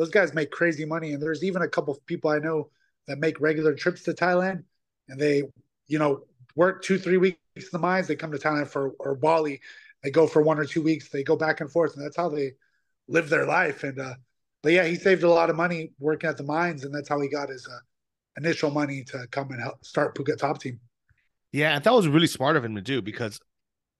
[0.00, 1.12] those guys make crazy money.
[1.12, 2.70] And there's even a couple of people I know
[3.06, 4.64] that make regular trips to Thailand,
[5.10, 5.42] and they,
[5.88, 6.22] you know,
[6.56, 8.08] work two, three weeks in the mines.
[8.08, 9.60] They come to Thailand for or Bali.
[10.02, 11.10] They go for one or two weeks.
[11.10, 12.52] They go back and forth, and that's how they
[13.08, 13.84] live their life.
[13.84, 14.14] And uh,
[14.62, 17.20] but yeah, he saved a lot of money working at the mines, and that's how
[17.20, 17.80] he got his uh,
[18.38, 20.80] initial money to come and help start Phuket Top Team.
[21.52, 23.38] Yeah, and that was really smart of him to do because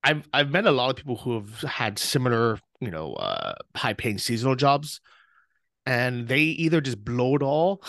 [0.02, 3.92] I've I've met a lot of people who have had similar, you know, uh, high
[3.92, 5.02] paying seasonal jobs,
[5.90, 7.82] and they either just blow it all,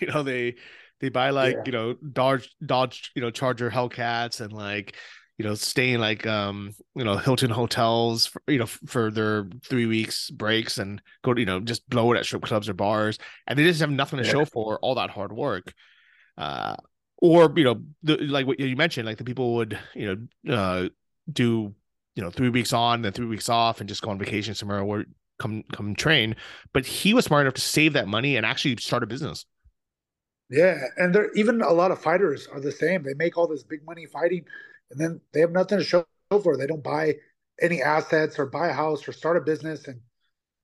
[0.00, 0.56] you know, they
[1.00, 1.62] they buy like yeah.
[1.66, 4.96] you know Dodge Dodge you know Charger Hellcats and like
[5.36, 9.86] you know, staying like um, you know, Hilton hotels, for, you know, for their three
[9.86, 13.18] weeks breaks and go to, you know, just blow it at strip clubs or bars,
[13.46, 14.32] and they just have nothing to yeah.
[14.32, 15.72] show for all that hard work.
[16.36, 16.74] Uh,
[17.18, 20.88] or you know, the, like what you mentioned, like the people would, you know, uh,
[21.32, 21.72] do
[22.16, 24.80] you know three weeks on, then three weeks off, and just go on vacation somewhere
[24.80, 25.04] or
[25.38, 26.36] come come train.
[26.72, 29.46] But he was smart enough to save that money and actually start a business.
[30.50, 33.02] Yeah, and there even a lot of fighters are the same.
[33.02, 34.44] They make all this big money fighting
[34.90, 36.56] and then they have nothing to show for.
[36.56, 37.16] They don't buy
[37.60, 39.86] any assets or buy a house or start a business.
[39.88, 40.00] And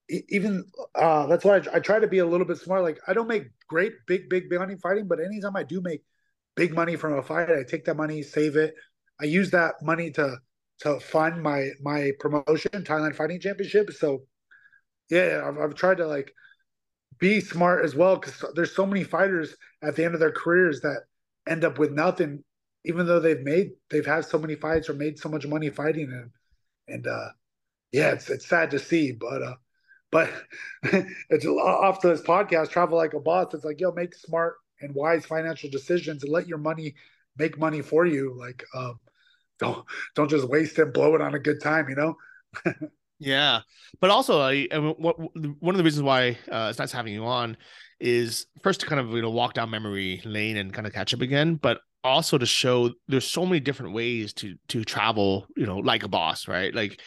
[0.09, 0.65] even
[0.95, 2.83] uh, that's why I, I, try to be a little bit smart.
[2.83, 6.03] Like I don't make great big big money fighting, but anytime I do make
[6.57, 8.75] big money from a fight, I take that money, save it.
[9.21, 10.37] I use that money to
[10.81, 13.93] to fund my my promotion, Thailand Fighting Championship.
[13.93, 14.25] So
[15.11, 16.33] yeah, I've, I've tried to like
[17.19, 20.81] be smart as well because there's so many fighters at the end of their careers
[20.81, 21.03] that
[21.47, 22.43] end up with nothing
[22.85, 26.11] even though they've made they've had so many fights or made so much money fighting
[26.13, 26.31] and
[26.89, 27.29] and uh
[27.93, 29.55] yeah it's it's sad to see but uh
[30.11, 30.31] but
[31.31, 34.95] it's off to this podcast travel like a boss it's like yo make smart and
[34.95, 36.95] wise financial decisions and let your money
[37.39, 38.99] make money for you like um
[39.59, 39.85] don't
[40.15, 42.17] don't just waste it and blow it on a good time you know
[43.19, 43.61] yeah
[44.01, 47.25] but also I, I what, one of the reasons why uh, it's nice having you
[47.25, 47.57] on
[48.01, 51.15] is first to kind of you know walk down memory lane and kind of catch
[51.15, 55.67] up again but also to show there's so many different ways to to travel you
[55.67, 57.01] know like a boss right like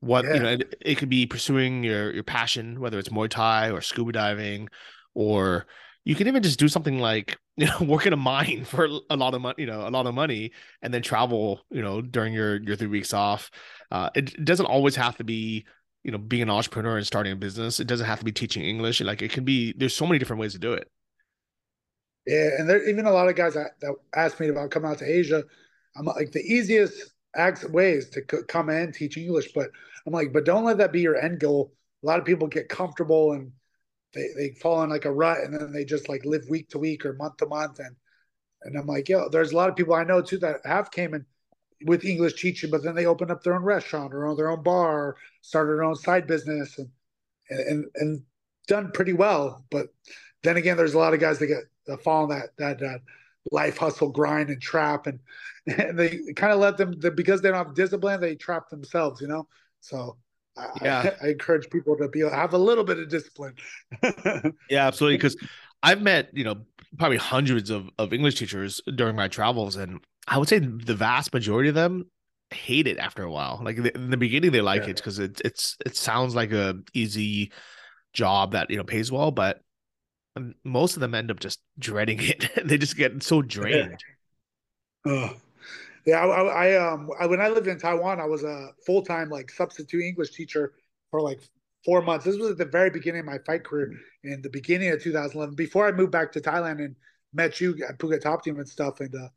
[0.00, 0.34] what yeah.
[0.34, 3.80] you know it, it, could be pursuing your your passion whether it's muay thai or
[3.80, 4.68] scuba diving
[5.14, 5.66] or
[6.04, 9.16] you can even just do something like you know work in a mine for a
[9.16, 12.32] lot of money you know a lot of money and then travel you know during
[12.32, 13.50] your your three weeks off.
[13.90, 15.64] Uh, it, doesn't always have to be
[16.04, 17.80] you know being an entrepreneur and starting a business.
[17.80, 19.00] It doesn't have to be teaching english.
[19.00, 20.90] Like it can be there's so many different ways to do it.
[22.26, 24.98] Yeah and there even a lot of guys that, that asked me about coming out
[24.98, 25.42] to asia
[25.96, 27.12] i'm like the easiest
[27.70, 29.70] ways to come in teach english but
[30.06, 31.72] i'm like but don't let that be your end goal.
[32.02, 33.52] A lot of people get comfortable and
[34.12, 36.78] they, they fall in like a rut and then they just like live week to
[36.78, 37.96] week or month to month and
[38.62, 41.14] and I'm like, yo, there's a lot of people I know too that have came
[41.14, 41.24] in
[41.86, 44.62] with English teaching, but then they opened up their own restaurant or own their own
[44.62, 46.90] bar, started their own side business, and
[47.48, 48.22] and and
[48.68, 49.64] done pretty well.
[49.70, 49.88] But
[50.42, 53.00] then again, there's a lot of guys that get that fall in that that, that
[53.50, 55.20] life hustle grind and trap, and
[55.66, 59.28] and they kind of let them because they don't have discipline, they trap themselves, you
[59.28, 59.48] know.
[59.80, 60.18] So
[60.82, 63.54] yeah, I, I encourage people to be have a little bit of discipline.
[64.70, 65.16] yeah, absolutely.
[65.16, 65.36] Because
[65.82, 66.62] I've met you know
[66.98, 71.32] probably hundreds of of English teachers during my travels, and I would say the vast
[71.32, 72.10] majority of them
[72.50, 73.60] hate it after a while.
[73.62, 74.90] Like in the beginning, they like yeah.
[74.90, 77.52] it because it, it's it sounds like a easy
[78.12, 79.60] job that you know pays well, but
[80.64, 82.48] most of them end up just dreading it.
[82.64, 83.98] they just get so drained.
[85.04, 85.32] Yeah.
[86.06, 89.28] Yeah, I, I um I, when I lived in Taiwan, I was a full time
[89.28, 90.74] like substitute English teacher
[91.10, 91.40] for like
[91.84, 92.24] four months.
[92.24, 93.92] This was at the very beginning of my fight career
[94.24, 96.96] in the beginning of 2011, before I moved back to Thailand and
[97.32, 99.00] met you at Phuket Top Team and stuff.
[99.00, 99.28] And uh,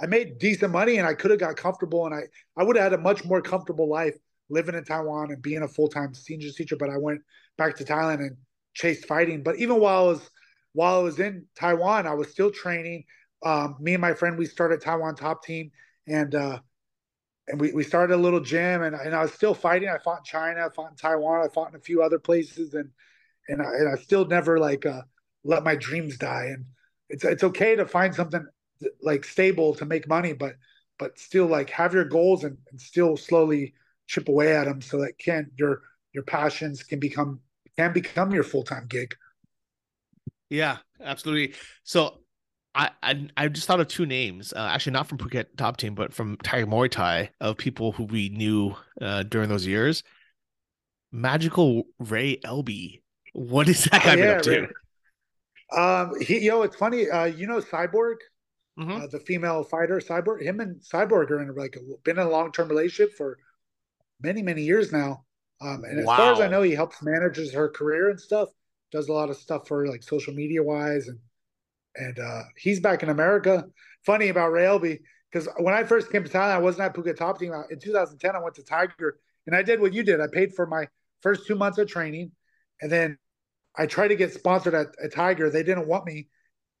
[0.00, 2.22] I made decent money, and I could have got comfortable, and I
[2.56, 4.16] I would have had a much more comfortable life
[4.48, 6.76] living in Taiwan and being a full time senior teacher.
[6.76, 7.20] But I went
[7.58, 8.36] back to Thailand and
[8.74, 9.42] chased fighting.
[9.42, 10.30] But even while I was
[10.72, 13.04] while I was in Taiwan, I was still training.
[13.42, 15.70] Um, me and my friend, we started Taiwan Top Team
[16.06, 16.60] and uh,
[17.48, 19.88] and we, we started a little gym and, and I was still fighting.
[19.88, 22.74] I fought in China, I fought in Taiwan, I fought in a few other places
[22.74, 22.90] and
[23.48, 25.02] and I, and I still never like uh,
[25.44, 26.50] let my dreams die.
[26.52, 26.64] And
[27.08, 28.46] it's it's okay to find something
[29.02, 30.54] like stable to make money, but
[30.98, 33.74] but still like have your goals and, and still slowly
[34.06, 35.82] chip away at them so that can your
[36.12, 37.40] your passions can become
[37.76, 39.14] can become your full time gig.
[40.48, 41.56] Yeah, absolutely.
[41.84, 42.20] So
[42.74, 45.94] I, I, I just thought of two names, uh, actually not from Phuket Top Team,
[45.94, 50.04] but from Tiger Muay Thai of people who we knew uh, during those years.
[51.10, 53.00] Magical Ray Elbe.
[53.32, 54.68] What is that guy oh, yeah, up to?
[55.76, 57.08] Um, he, yo, it's funny.
[57.10, 58.16] Uh, you know, Cyborg,
[58.78, 59.02] mm-hmm.
[59.02, 60.42] uh, the female fighter, Cyborg.
[60.42, 63.38] Him and Cyborg are in like been in a long term relationship for
[64.22, 65.24] many many years now.
[65.60, 66.16] Um, and as wow.
[66.16, 68.48] far as I know, he helps manages her career and stuff.
[68.90, 71.18] Does a lot of stuff for like social media wise and
[71.96, 73.64] and uh, he's back in America.
[74.04, 74.98] Funny about Ray Elbe,
[75.30, 77.52] because when I first came to Thailand, I wasn't at Phuket Top Team.
[77.70, 80.20] In 2010, I went to Tiger, and I did what you did.
[80.20, 80.88] I paid for my
[81.20, 82.32] first two months of training,
[82.80, 83.18] and then
[83.76, 85.50] I tried to get sponsored at, at Tiger.
[85.50, 86.28] They didn't want me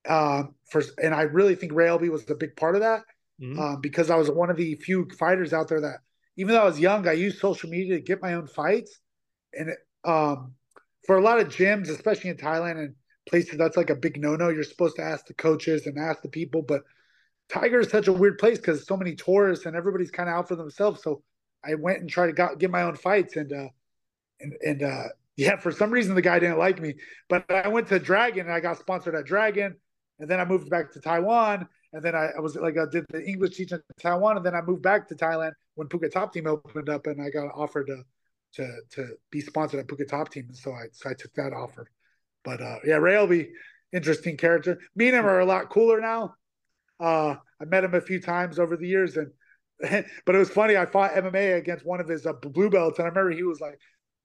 [0.08, 3.04] um, for, and I really think Ray Elbe was a big part of that
[3.40, 3.58] mm-hmm.
[3.58, 5.98] um, because I was one of the few fighters out there that,
[6.36, 8.98] even though I was young, I used social media to get my own fights,
[9.52, 9.72] and
[10.04, 10.54] um,
[11.06, 12.94] for a lot of gyms, especially in Thailand and
[13.28, 14.48] places that's like a big no no.
[14.48, 16.82] You're supposed to ask the coaches and ask the people, but
[17.48, 20.48] Tiger is such a weird place because so many tourists and everybody's kind of out
[20.48, 21.02] for themselves.
[21.02, 21.22] So
[21.64, 23.68] I went and tried to got, get my own fights and uh
[24.40, 25.04] and and uh
[25.36, 26.94] yeah, for some reason the guy didn't like me,
[27.28, 29.74] but I went to Dragon and I got sponsored at Dragon,
[30.18, 33.06] and then I moved back to Taiwan, and then I, I was like I did
[33.10, 36.32] the English teaching in Taiwan, and then I moved back to Thailand when Phuket Top
[36.32, 38.02] Team opened up, and I got offered to
[38.54, 41.52] to to be sponsored at Phuket Top Team, and so I so I took that
[41.52, 41.90] offer.
[42.44, 43.50] But uh, yeah, Ray will be
[43.92, 44.78] interesting character.
[44.94, 46.34] Me and him are a lot cooler now.
[46.98, 49.30] Uh, I met him a few times over the years, and
[50.26, 50.76] but it was funny.
[50.76, 53.60] I fought MMA against one of his uh, blue belts, and I remember he was
[53.60, 53.78] like,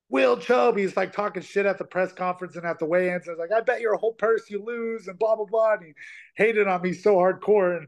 [0.10, 3.28] "Will Chope." He's like talking shit at the press conference and at the weigh-ins.
[3.28, 5.74] I was like, "I bet your whole purse you lose," and blah blah blah.
[5.74, 5.94] And he
[6.36, 7.88] hated on me so hardcore, and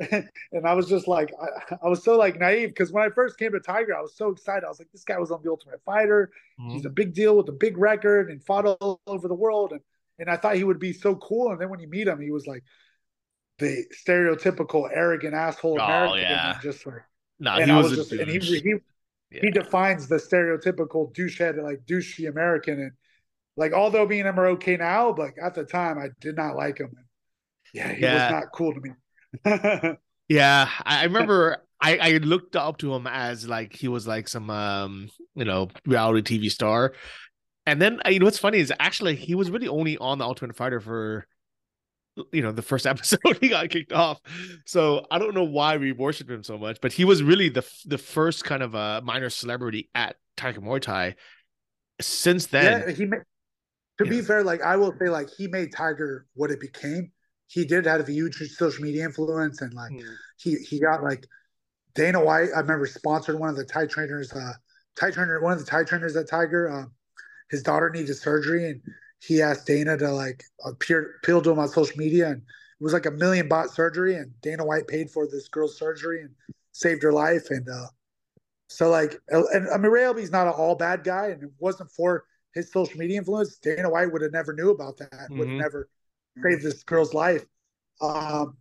[0.52, 3.38] and I was just like, I, I was so like naive because when I first
[3.38, 4.64] came to Tiger, I was so excited.
[4.64, 6.30] I was like, this guy was on the Ultimate Fighter.
[6.60, 6.70] Mm-hmm.
[6.70, 9.72] He's a big deal with a big record and fought all over the world.
[9.72, 9.80] And
[10.18, 11.50] and I thought he would be so cool.
[11.52, 12.64] And then when you meet him, he was like
[13.58, 16.20] the stereotypical arrogant asshole oh, American.
[16.20, 16.58] Yeah.
[16.62, 17.02] just like,
[17.40, 18.74] no, and he was, was just, and he he,
[19.30, 19.40] yeah.
[19.42, 22.80] he defines the stereotypical douchehead like douchey American.
[22.80, 22.92] And
[23.56, 26.56] like, although me and him are okay now, but at the time I did not
[26.56, 26.92] like him.
[27.74, 28.24] Yeah, he yeah.
[28.24, 28.90] was not cool to me.
[30.28, 34.50] yeah, I remember I, I looked up to him as like he was like some
[34.50, 36.92] um you know reality TV star,
[37.66, 40.56] and then you know what's funny is actually he was really only on the Ultimate
[40.56, 41.26] Fighter for
[42.32, 44.20] you know the first episode he got kicked off
[44.66, 47.64] so i don't know why we worship him so much but he was really the
[47.86, 51.14] the first kind of a minor celebrity at tiger muay thai
[52.00, 53.06] since then yeah, he
[53.98, 54.10] to yeah.
[54.10, 57.12] be fair, like I will say, like he made Tiger what it became.
[57.48, 60.14] He did have a huge social media influence, and like mm.
[60.36, 61.26] he he got like
[61.94, 62.50] Dana White.
[62.54, 64.52] I remember sponsored one of the Thai trainers, uh,
[64.96, 66.70] Thai trainer, one of the Thai trainers at Tiger.
[66.70, 66.92] Um,
[67.50, 68.82] his daughter needed surgery, and
[69.20, 72.92] he asked Dana to like appear appeal to him on social media, and it was
[72.92, 76.30] like a million baht surgery, and Dana White paid for this girl's surgery and
[76.72, 77.86] saved her life, and uh,
[78.68, 81.90] so like, and I mean Ray Elbe's not an all bad guy, and it wasn't
[81.90, 82.24] for
[82.54, 85.38] his social media influence, Dana White would have never knew about that, mm-hmm.
[85.38, 85.88] would have never
[86.42, 87.44] saved this girl's life.
[88.00, 88.56] Um,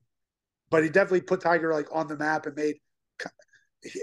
[0.69, 2.75] but he definitely put Tiger like on the map and made.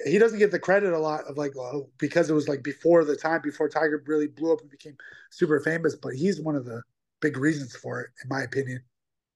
[0.07, 3.05] He doesn't get the credit a lot of like well, because it was like before
[3.05, 4.97] the time before Tiger really blew up and became
[5.31, 6.81] super famous, but he's one of the
[7.21, 8.81] big reasons for it, in my opinion.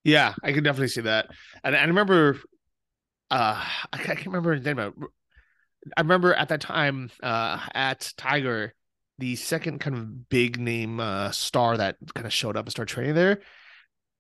[0.05, 1.27] Yeah, I can definitely see that,
[1.65, 2.39] and, and I remember,
[3.31, 3.63] uh,
[3.93, 4.79] I can't remember his name.
[4.79, 8.75] I remember at that time, uh, at Tiger,
[9.19, 12.95] the second kind of big name uh, star that kind of showed up and started
[12.95, 13.41] training there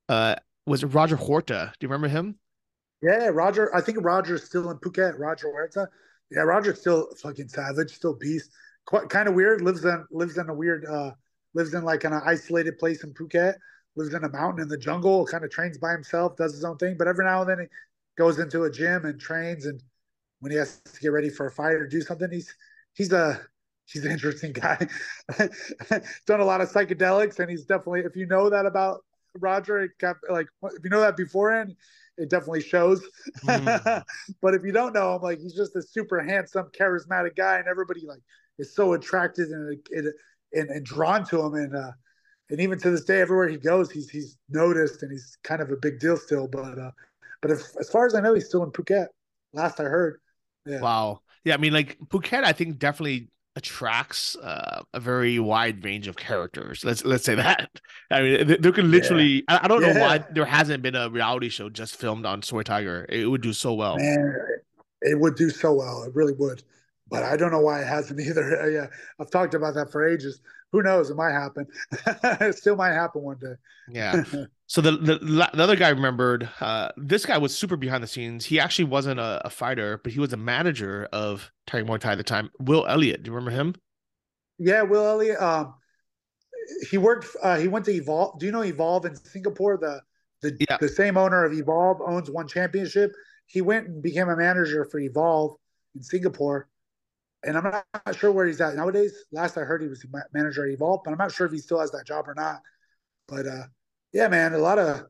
[0.08, 0.36] uh,
[0.66, 1.72] was Roger Huerta.
[1.78, 2.38] Do you remember him?
[3.02, 3.74] Yeah, Roger.
[3.74, 5.18] I think Roger's still in Phuket.
[5.18, 5.88] Roger Huerta.
[6.30, 8.50] Yeah, Roger's still fucking savage, still beast.
[8.86, 9.62] Quite kind of weird.
[9.62, 11.12] Lives in lives in a weird uh
[11.54, 13.54] lives in like an isolated place in Phuket.
[13.96, 15.26] Lives in a mountain in the jungle.
[15.26, 16.36] Kind of trains by himself.
[16.36, 16.96] Does his own thing.
[16.98, 17.66] But every now and then he
[18.16, 19.66] goes into a gym and trains.
[19.66, 19.82] And
[20.40, 22.52] when he has to get ready for a fight or do something, he's
[22.94, 23.40] he's a
[23.86, 24.88] he's an interesting guy.
[26.26, 29.04] Done a lot of psychedelics, and he's definitely if you know that about
[29.40, 31.76] Roger, it got like if you know that beforehand,
[32.16, 33.02] it definitely shows.
[33.44, 34.04] Mm.
[34.42, 37.68] but if you don't know him, like he's just a super handsome, charismatic guy, and
[37.68, 38.20] everybody like
[38.58, 39.80] is so attracted and
[40.52, 41.92] and, and drawn to him, and uh,
[42.50, 45.70] and even to this day, everywhere he goes, he's he's noticed, and he's kind of
[45.70, 46.48] a big deal still.
[46.48, 46.90] But uh,
[47.40, 49.06] but if, as far as I know, he's still in Phuket.
[49.52, 50.20] Last I heard.
[50.66, 50.80] Yeah.
[50.80, 51.20] Wow.
[51.44, 56.16] Yeah, I mean, like Phuket, I think definitely attracts uh, a very wide range of
[56.16, 56.84] characters.
[56.84, 57.68] Let's let's say that.
[58.10, 59.44] I mean, there could literally.
[59.48, 59.56] Yeah.
[59.56, 59.92] I, I, don't yeah.
[59.92, 63.04] know why there hasn't been a reality show just filmed on Soi Tiger.
[63.08, 63.96] It would do so well.
[63.96, 64.40] Man,
[65.02, 66.04] it would do so well.
[66.04, 66.62] It really would.
[67.10, 68.70] But I don't know why it hasn't either.
[68.70, 68.86] yeah,
[69.20, 70.40] I've talked about that for ages.
[70.70, 71.10] Who knows?
[71.10, 71.66] It might happen.
[72.40, 73.54] it still might happen one day.
[73.90, 74.22] Yeah.
[74.68, 75.18] So the, the
[75.54, 76.46] the other guy remembered.
[76.60, 78.44] Uh, this guy was super behind the scenes.
[78.44, 82.12] He actually wasn't a, a, fighter, but he was a manager of Tiger Muay Thai
[82.12, 82.50] at the time.
[82.60, 83.74] Will Elliott, do you remember him?
[84.58, 85.40] Yeah, Will Elliott.
[85.40, 85.74] Um,
[86.90, 87.28] he worked.
[87.42, 88.38] Uh, he went to Evolve.
[88.38, 89.78] Do you know Evolve in Singapore?
[89.78, 90.02] The
[90.42, 90.76] the yeah.
[90.78, 93.12] the same owner of Evolve owns one championship.
[93.46, 95.56] He went and became a manager for Evolve
[95.94, 96.68] in Singapore,
[97.42, 99.14] and I'm not sure where he's at nowadays.
[99.32, 100.04] Last I heard, he was
[100.34, 102.60] manager at Evolve, but I'm not sure if he still has that job or not.
[103.26, 103.64] But uh,
[104.12, 105.02] yeah, man, a lot of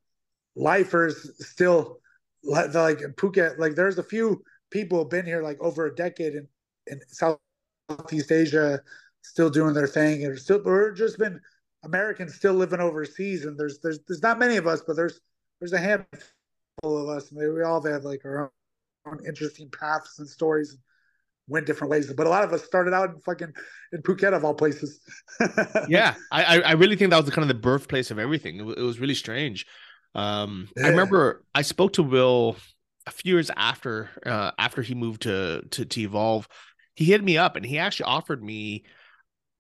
[0.57, 1.99] lifers still
[2.43, 3.59] like Phuket.
[3.59, 6.49] Like there's a few people have been here like over a decade in,
[6.87, 8.81] in Southeast Asia,
[9.23, 11.41] still doing their thing, and still we're just been
[11.85, 13.45] Americans still living overseas.
[13.45, 15.21] And there's there's there's not many of us, but there's
[15.61, 16.19] there's a handful
[16.85, 18.53] of us, and we all have like our
[19.07, 20.77] own interesting paths and stories
[21.49, 22.13] went different ways.
[22.13, 23.53] But a lot of us started out in fucking
[23.93, 25.01] in Phuket of all places.
[25.89, 28.61] yeah, I I really think that was the kind of the birthplace of everything.
[28.61, 29.67] It, it was really strange.
[30.15, 30.87] Um, yeah.
[30.87, 32.57] I remember I spoke to Will
[33.07, 36.49] a few years after uh, after he moved to, to to Evolve.
[36.95, 38.85] He hit me up and he actually offered me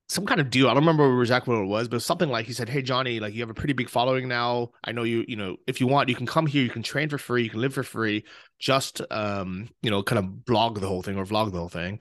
[0.09, 0.69] some kind of deal.
[0.69, 3.35] I don't remember exactly what it was, but something like he said, "Hey Johnny, like
[3.35, 4.71] you have a pretty big following now.
[4.83, 5.25] I know you.
[5.29, 6.63] You know, if you want, you can come here.
[6.63, 7.45] You can train for free.
[7.45, 8.25] You can live for free.
[8.59, 12.01] Just um, you know, kind of blog the whole thing or vlog the whole thing."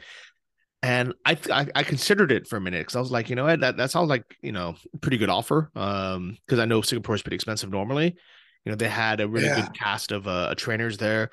[0.82, 3.56] And I I, I considered it for a minute because I was like, you know,
[3.56, 5.70] that that sounds like you know pretty good offer.
[5.76, 8.16] Um, because I know Singapore is pretty expensive normally.
[8.64, 9.62] You know, they had a really yeah.
[9.62, 11.30] good cast of uh, trainers there,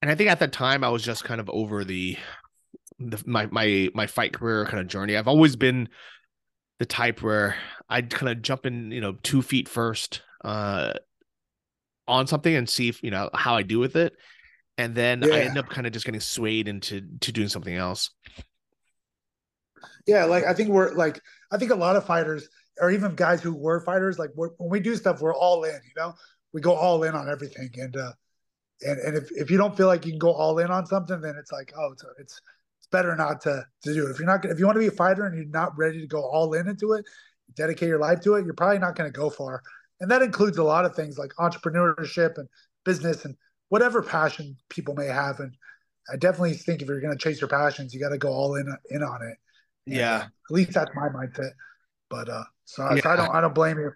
[0.00, 2.16] and I think at that time I was just kind of over the
[3.10, 5.16] the, my my my fight career kind of journey.
[5.16, 5.88] I've always been
[6.78, 7.56] the type where
[7.88, 10.94] I'd kind of jump in, you know, two feet first uh,
[12.08, 14.14] on something and see if you know how I do with it,
[14.78, 15.34] and then yeah.
[15.34, 18.10] I end up kind of just getting swayed into to doing something else.
[20.06, 22.48] Yeah, like I think we're like I think a lot of fighters
[22.80, 25.74] or even guys who were fighters, like when we do stuff, we're all in.
[25.74, 26.14] You know,
[26.52, 28.12] we go all in on everything, and uh,
[28.82, 31.20] and and if, if you don't feel like you can go all in on something,
[31.20, 32.40] then it's like oh, it's it's
[32.92, 34.10] better not to, to do it.
[34.10, 36.06] If you're not, if you want to be a fighter and you're not ready to
[36.06, 37.04] go all in into it,
[37.56, 39.62] dedicate your life to it, you're probably not going to go far.
[40.00, 42.48] And that includes a lot of things like entrepreneurship and
[42.84, 43.34] business and
[43.68, 45.40] whatever passion people may have.
[45.40, 45.56] And
[46.12, 48.54] I definitely think if you're going to chase your passions, you got to go all
[48.56, 49.36] in in on it.
[49.86, 51.52] Yeah, and, uh, at least that's my mindset.
[52.10, 53.02] But uh, so, yeah.
[53.02, 53.92] so, I don't I don't blame you.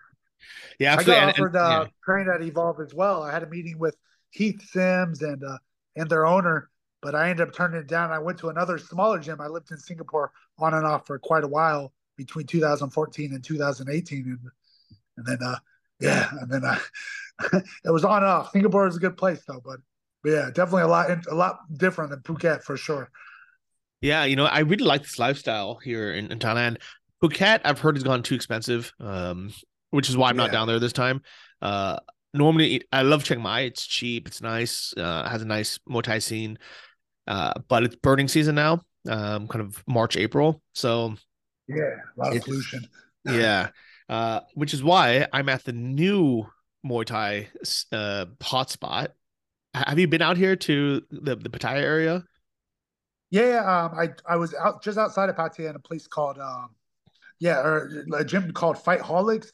[0.78, 1.22] Yeah, absolutely.
[1.22, 1.86] I got offered uh, yeah.
[2.04, 3.22] train at Evolve as well.
[3.22, 3.96] I had a meeting with
[4.30, 5.58] Heath Sims and uh,
[5.96, 6.68] and their owner
[7.02, 8.10] but I ended up turning it down.
[8.10, 9.40] I went to another smaller gym.
[9.40, 14.24] I lived in Singapore on and off for quite a while between 2014 and 2018,
[14.24, 14.38] and
[15.16, 15.56] and then uh,
[16.00, 16.78] yeah, and then uh,
[17.84, 18.50] it was on off.
[18.50, 19.78] Singapore is a good place though, but,
[20.22, 23.10] but yeah, definitely a lot a lot different than Phuket for sure.
[24.00, 26.78] Yeah, you know, I really like this lifestyle here in, in Thailand.
[27.22, 29.52] Phuket, I've heard has gone too expensive, um,
[29.90, 31.22] which is why I'm not down there this time.
[31.62, 31.98] Uh,
[32.36, 33.60] normally, I love Chiang Mai.
[33.62, 36.58] It's cheap, it's nice, uh, has a nice Muay Thai scene,
[37.26, 40.62] uh, but it's burning season now, um, kind of March, April.
[40.74, 41.14] So,
[41.68, 42.86] yeah, a lot of pollution.
[43.24, 43.70] Yeah,
[44.08, 46.46] uh, which is why I'm at the new
[46.84, 47.48] Muay Thai
[47.92, 49.08] uh, hotspot.
[49.74, 52.24] Have you been out here to the the Pattaya area?
[53.30, 56.70] Yeah, um, I I was out just outside of Pattaya in a place called um,
[57.38, 59.48] yeah, or a gym called Fight Holics.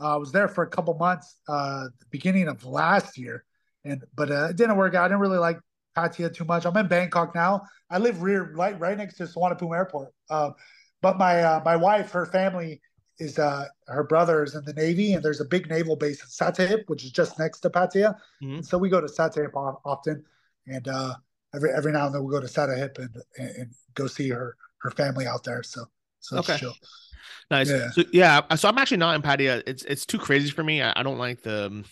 [0.00, 3.44] Uh, I was there for a couple months, uh, the beginning of last year,
[3.84, 5.04] and but uh, it didn't work out.
[5.04, 5.58] I didn't really like
[5.96, 6.64] Pattaya too much.
[6.64, 7.62] I'm in Bangkok now.
[7.90, 10.12] I live rear right right next to Suvarnabhumi Airport.
[10.30, 10.50] Uh,
[11.02, 12.80] but my uh, my wife, her family
[13.18, 16.28] is uh, her brother is in the Navy, and there's a big naval base in
[16.28, 18.14] Sattahip, which is just next to Pattaya.
[18.42, 18.62] Mm-hmm.
[18.62, 19.50] so we go to Sattahip
[19.84, 20.24] often,
[20.66, 21.14] and uh,
[21.54, 24.28] every every now and then we will go to Sattahip and, and, and go see
[24.28, 25.62] her her family out there.
[25.62, 25.86] So
[26.20, 26.58] so okay.
[27.50, 27.70] Nice.
[27.70, 27.90] Yeah.
[27.90, 29.62] So yeah, so I'm actually not in Pattaya.
[29.66, 30.82] It's it's too crazy for me.
[30.82, 31.84] I, I don't like the um,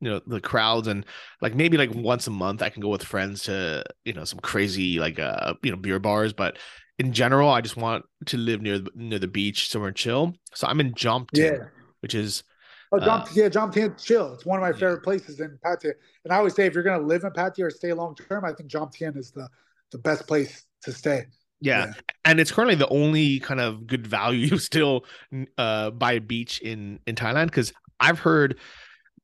[0.00, 1.06] you know the crowds and
[1.40, 4.40] like maybe like once a month I can go with friends to you know some
[4.40, 6.58] crazy like uh you know beer bars, but
[6.98, 10.34] in general I just want to live near near the beach somewhere chill.
[10.54, 11.64] So I'm in Jomtien, yeah.
[12.00, 12.44] which is
[12.92, 14.34] Oh, Jom, uh, yeah, Jomtien chill.
[14.34, 15.94] It's one of my favorite places in Pattaya.
[16.22, 18.52] And I always say if you're gonna live in Pattaya or stay long term, I
[18.52, 19.48] think Jomtien is the
[19.90, 21.26] the best place to stay.
[21.60, 21.86] Yeah.
[21.86, 21.92] yeah.
[22.24, 25.04] And it's currently the only kind of good value still
[25.58, 28.58] uh by a beach in in Thailand because I've heard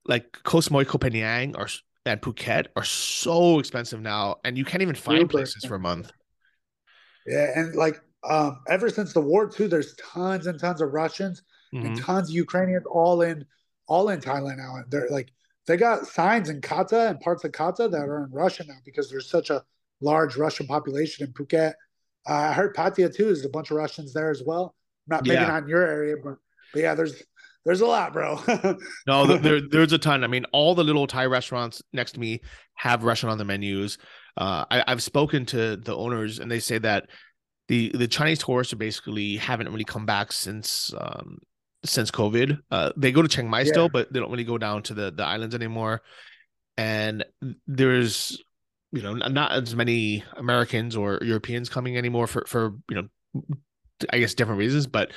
[0.06, 1.68] like Koh Samui Koh Phangan or
[2.06, 5.68] and Phuket are so expensive now and you can't even find Super places expensive.
[5.68, 6.12] for a month.
[7.26, 11.42] Yeah, and like um ever since the war too there's tons and tons of Russians
[11.74, 11.86] mm-hmm.
[11.86, 13.44] and tons of Ukrainians all in
[13.86, 14.76] all in Thailand now.
[14.88, 15.32] They're like
[15.66, 19.10] they got signs in Kata and parts of Kata that are in Russian now because
[19.10, 19.62] there's such a
[20.00, 21.74] large Russian population in Phuket
[22.28, 23.26] uh, I heard Pattaya too.
[23.26, 24.74] There's a bunch of Russians there as well.
[25.06, 25.48] Not maybe yeah.
[25.48, 26.36] not in your area, but
[26.72, 27.22] but yeah, there's
[27.64, 28.40] there's a lot, bro.
[29.06, 30.24] no, there, there's a ton.
[30.24, 32.40] I mean, all the little Thai restaurants next to me
[32.74, 33.98] have Russian on the menus.
[34.36, 37.08] Uh, I, have spoken to the owners, and they say that
[37.68, 41.38] the the Chinese tourists are basically haven't really come back since um,
[41.84, 42.58] since COVID.
[42.70, 43.72] Uh, they go to Chiang Mai yeah.
[43.72, 46.02] still, but they don't really go down to the the islands anymore.
[46.76, 47.24] And
[47.66, 48.42] there's
[48.92, 53.42] you know not as many Americans or Europeans coming anymore for for you know
[54.10, 55.12] I guess different reasons, but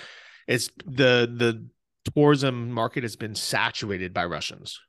[0.48, 1.66] it's the the
[2.14, 4.80] tourism market has been saturated by Russians.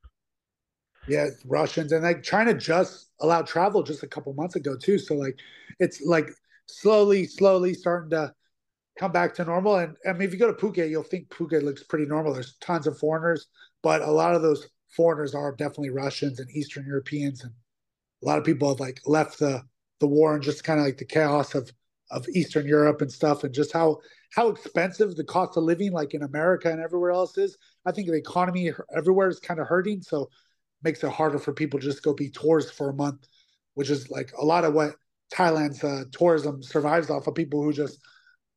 [1.06, 4.98] Yeah, Russians and like China just allowed travel just a couple months ago too.
[4.98, 5.38] So like
[5.78, 6.30] it's like
[6.66, 8.32] slowly, slowly starting to
[8.98, 9.76] come back to normal.
[9.76, 12.32] And I mean, if you go to Phuket, you'll think Phuket looks pretty normal.
[12.32, 13.46] There's tons of foreigners,
[13.82, 14.66] but a lot of those
[14.96, 17.52] foreigners are definitely Russians and Eastern Europeans and
[18.24, 19.62] a lot of people have like left the
[20.00, 21.70] the war and just kind of like the chaos of
[22.10, 23.98] of Eastern Europe and stuff, and just how
[24.34, 27.56] how expensive the cost of living, like in America and everywhere else, is.
[27.86, 30.30] I think the economy everywhere is kind of hurting, so
[30.82, 33.26] makes it harder for people to just go be tourists for a month,
[33.74, 34.94] which is like a lot of what
[35.32, 37.98] Thailand's uh, tourism survives off of people who just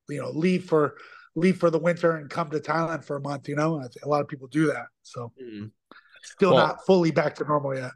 [0.10, 0.96] you know leave for
[1.36, 3.48] leave for the winter and come to Thailand for a month.
[3.48, 4.88] You know, a lot of people do that.
[5.04, 5.68] So mm-hmm.
[6.24, 7.92] still well, not fully back to normal yet.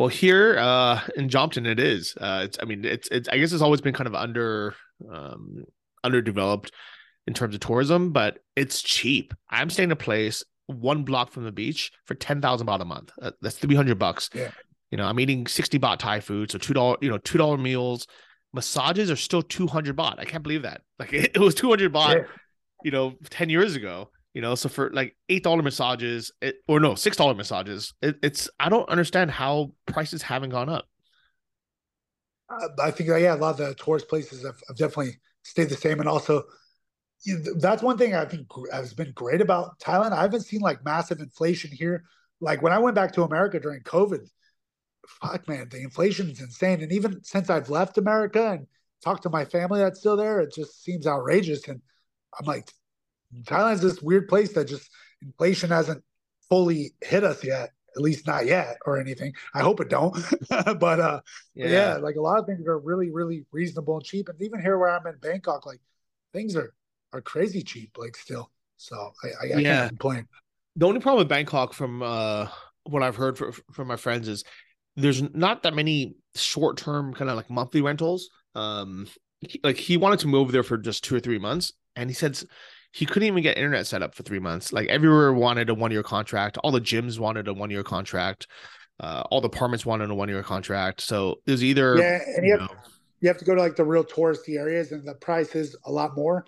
[0.00, 2.16] Well, here uh, in Jomtien, it is.
[2.18, 2.56] Uh, it's.
[2.58, 3.06] I mean, it's.
[3.08, 3.28] It's.
[3.28, 4.74] I guess it's always been kind of under
[5.12, 5.64] um,
[6.02, 6.72] underdeveloped
[7.26, 9.34] in terms of tourism, but it's cheap.
[9.50, 12.86] I'm staying in a place one block from the beach for ten thousand baht a
[12.86, 13.12] month.
[13.20, 14.30] Uh, that's three hundred bucks.
[14.32, 14.52] Yeah.
[14.90, 16.96] You know, I'm eating sixty baht Thai food, so two dollar.
[17.02, 18.06] You know, two dollar meals.
[18.54, 20.18] Massages are still two hundred baht.
[20.18, 20.80] I can't believe that.
[20.98, 22.14] Like it, it was two hundred baht.
[22.14, 22.26] Yeah.
[22.84, 26.80] You know, ten years ago you know so for like eight dollar massages it, or
[26.80, 30.86] no six dollar massages it, it's i don't understand how prices haven't gone up.
[32.48, 35.76] Uh, i think yeah a lot of the tourist places have, have definitely stayed the
[35.76, 36.00] same.
[36.00, 36.44] And also
[37.56, 40.12] that's one thing i think has been great about thailand.
[40.12, 42.04] I haven't seen like massive inflation here.
[42.40, 44.26] Like when i went back to america during covid
[45.06, 46.82] fuck man the inflation is insane.
[46.82, 48.66] And even since i've left america and
[49.02, 51.66] talked to my family that's still there it just seems outrageous.
[51.68, 51.80] And
[52.38, 52.70] i'm like
[53.44, 54.90] Thailand's this weird place that just
[55.22, 56.02] inflation hasn't
[56.48, 59.32] fully hit us yet, at least not yet or anything.
[59.54, 60.16] I hope it don't.
[60.50, 61.20] but uh
[61.54, 61.68] yeah.
[61.68, 61.96] yeah.
[61.96, 64.28] like a lot of things are really, really reasonable and cheap.
[64.28, 65.80] And even here where I'm in Bangkok, like
[66.32, 66.74] things are
[67.12, 68.50] are crazy cheap, like still.
[68.76, 69.78] So I, I, I yeah.
[69.80, 70.28] can't complain.
[70.76, 72.48] The only problem with Bangkok from uh
[72.84, 74.44] what I've heard from from my friends is
[74.96, 78.28] there's not that many short term kind of like monthly rentals.
[78.54, 79.06] Um
[79.40, 82.14] he, like he wanted to move there for just two or three months and he
[82.14, 82.38] said
[82.92, 84.72] he couldn't even get internet set up for three months.
[84.72, 86.58] Like everywhere wanted a one year contract.
[86.58, 88.46] All the gyms wanted a one year contract.
[88.98, 91.00] Uh, all the apartments wanted a one year contract.
[91.00, 92.70] So it was either yeah, and you, you, have,
[93.20, 95.90] you have to go to like the real touristy areas, and the price is a
[95.90, 96.44] lot more.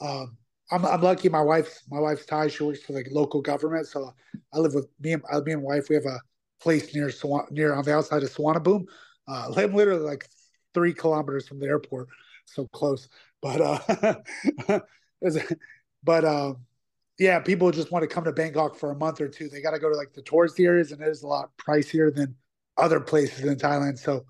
[0.00, 0.36] Um,
[0.70, 1.28] I'm I'm lucky.
[1.28, 2.48] My wife's my wife's Thai.
[2.48, 4.12] She works for like local government, so
[4.52, 5.88] I live with me and uh, me and wife.
[5.88, 6.20] We have a
[6.60, 8.84] place near Swan, near on the outside of Suvarnabhumi.
[9.28, 10.28] Uh, I'm literally like
[10.74, 12.08] three kilometers from the airport,
[12.44, 13.08] so close.
[13.40, 14.14] But uh,
[16.06, 16.58] but um,
[17.18, 19.48] yeah, people just want to come to Bangkok for a month or two.
[19.48, 22.14] They got to go to like the tourist areas, and it is a lot pricier
[22.14, 22.36] than
[22.78, 23.98] other places in Thailand.
[23.98, 24.24] So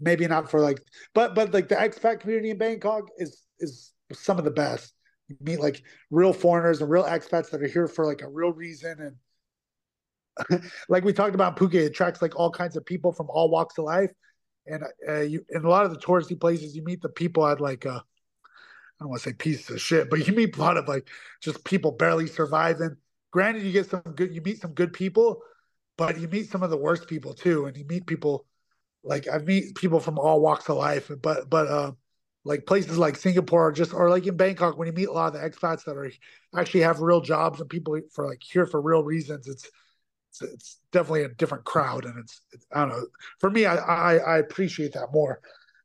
[0.00, 0.80] maybe not for like,
[1.14, 4.94] but but like the expat community in Bangkok is is some of the best.
[5.28, 8.52] You meet like real foreigners and real expats that are here for like a real
[8.52, 13.26] reason and like we talked about Phuket, it attracts like all kinds of people from
[13.28, 14.10] all walks of life.
[14.66, 17.60] And uh, you in a lot of the touristy places, you meet the people at
[17.60, 18.00] like uh,
[19.00, 21.08] don't want to say pieces of shit, but you meet a lot of like
[21.40, 22.96] just people barely surviving.
[23.30, 25.42] Granted, you get some good, you meet some good people,
[25.96, 28.46] but you meet some of the worst people too, and you meet people
[29.04, 31.10] like I meet people from all walks of life.
[31.22, 31.92] But but uh,
[32.44, 35.34] like places like Singapore, or just or like in Bangkok, when you meet a lot
[35.34, 36.10] of the expats that are
[36.56, 39.68] actually have real jobs and people for like here for real reasons, it's
[40.30, 43.06] it's, it's definitely a different crowd, and it's, it's I don't know.
[43.38, 45.40] For me, I I, I appreciate that more.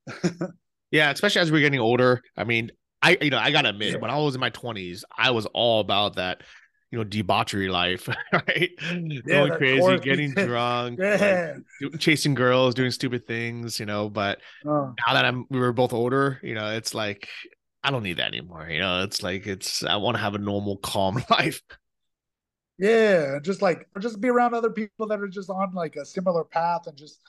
[0.91, 2.21] yeah, especially as we're getting older.
[2.37, 2.71] I mean,
[3.03, 3.99] I you know I gotta admit, yeah.
[3.99, 6.41] when I was in my twenties, I was all about that,
[6.89, 8.69] you know, debauchery life, right?
[8.79, 11.57] Yeah, Going crazy, getting drunk, yeah.
[11.81, 14.09] like, chasing girls, doing stupid things, you know.
[14.09, 14.95] But oh.
[15.05, 17.27] now that I'm, we were both older, you know, it's like
[17.83, 18.67] I don't need that anymore.
[18.69, 21.61] You know, it's like it's I want to have a normal, calm life.
[22.79, 26.45] Yeah, just like just be around other people that are just on like a similar
[26.45, 27.19] path and just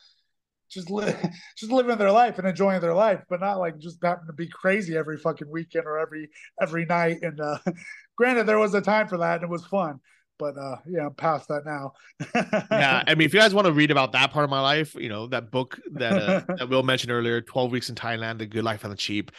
[0.75, 1.15] just li-
[1.57, 4.49] just living their life and enjoying their life, but not like just having to be
[4.49, 6.29] crazy every fucking weekend or every
[6.61, 7.19] every night.
[7.23, 7.59] And uh,
[8.17, 10.01] granted, there was a time for that and it was fun,
[10.39, 11.93] but uh, yeah, I'm past that now.
[12.71, 14.95] yeah, I mean, if you guys want to read about that part of my life,
[14.95, 18.47] you know, that book that uh, that Will mentioned earlier, Twelve Weeks in Thailand: The
[18.47, 19.31] Good Life on the Cheap.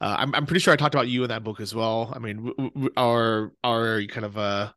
[0.00, 2.12] Uh, I'm I'm pretty sure I talked about you in that book as well.
[2.14, 4.72] I mean, w- w- our our kind of uh,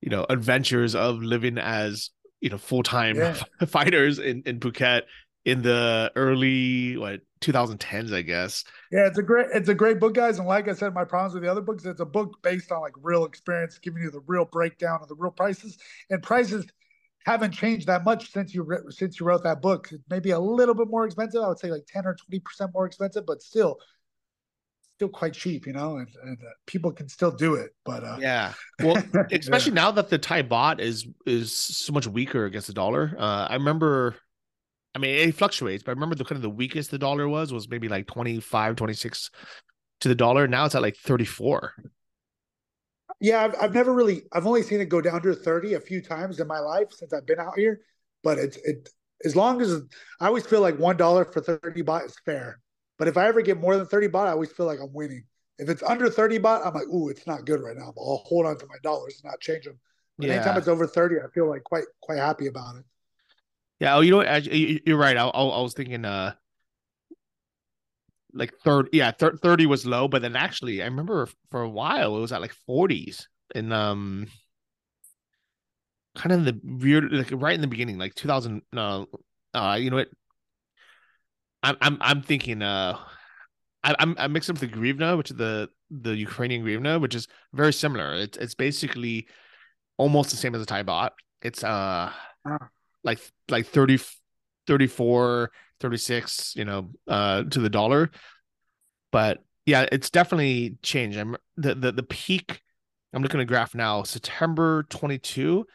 [0.00, 3.34] you know, adventures of living as you know full time yeah.
[3.66, 5.02] fighters in in Phuket
[5.46, 8.64] in the early what 2010s, I guess.
[8.90, 10.38] Yeah, it's a great it's a great book, guys.
[10.38, 12.80] And like I said, my problems with the other books, it's a book based on
[12.80, 15.78] like real experience, giving you the real breakdown of the real prices.
[16.10, 16.66] And prices
[17.24, 19.88] haven't changed that much since you re- since you wrote that book.
[20.10, 21.40] Maybe a little bit more expensive.
[21.42, 23.78] I would say like 10 or 20 percent more expensive, but still
[24.96, 27.70] still quite cheap, you know, and, and uh, people can still do it.
[27.84, 28.96] But uh, yeah, well,
[29.30, 29.82] especially yeah.
[29.82, 33.14] now that the Thai baht is is so much weaker against the dollar.
[33.16, 34.16] Uh, I remember
[34.96, 37.52] I mean, it fluctuates, but I remember the kind of the weakest the dollar was
[37.52, 39.30] was maybe like 25, 26
[40.00, 40.48] to the dollar.
[40.48, 41.74] Now it's at like 34.
[43.20, 46.00] Yeah, I've, I've never really, I've only seen it go down to 30 a few
[46.00, 47.82] times in my life since I've been out here.
[48.24, 48.88] But it's, it,
[49.22, 49.82] as long as
[50.18, 52.58] I always feel like $1 for 30 baht is fair.
[52.98, 55.24] But if I ever get more than 30 baht, I always feel like I'm winning.
[55.58, 57.92] If it's under 30 baht, I'm like, ooh, it's not good right now.
[57.94, 59.78] But I'll hold on to my dollars and not change them.
[60.16, 60.36] But yeah.
[60.36, 62.84] anytime it's over 30, I feel like quite, quite happy about it.
[63.80, 63.96] Yeah.
[63.96, 64.46] Oh, you know what?
[64.46, 65.16] You're right.
[65.16, 66.34] I, I, was thinking, uh,
[68.32, 72.16] like third, yeah, thir- 30 was low, but then actually, I remember for a while
[72.16, 74.28] it was at like 40s and, um,
[76.14, 79.04] kind of the weird, like right in the beginning, like 2000, uh,
[79.52, 80.08] uh, you know what?
[81.62, 82.98] I'm, I'm, I'm thinking, uh,
[83.84, 87.28] I, I'm, I mixed up the hryvnia, which is the, the Ukrainian hryvnia, which is
[87.52, 88.14] very similar.
[88.14, 89.28] It's, it's basically
[89.98, 91.10] almost the same as a Thai baht.
[91.42, 92.10] It's, uh,
[92.46, 92.70] ah
[93.06, 93.98] like like 30
[94.66, 95.50] 34
[95.80, 98.10] 36 you know uh to the dollar.
[99.12, 101.16] But yeah it's definitely changed.
[101.16, 102.60] I'm the the, the peak
[103.14, 105.66] i'm looking at graph now september 22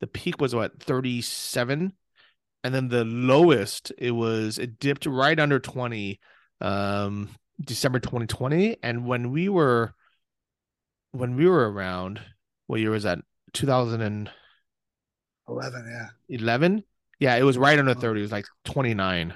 [0.00, 1.92] the peak was what 37
[2.64, 6.20] and then the lowest it was it dipped right under 20
[6.60, 7.30] um
[7.64, 9.94] december 2020 and when we were
[11.12, 12.20] when we were around
[12.66, 13.18] what year was that?
[13.52, 14.30] 2000 and
[15.48, 16.08] 11, yeah.
[16.28, 16.84] 11?
[17.18, 18.20] Yeah, it was right under 30.
[18.20, 19.34] It was like 29.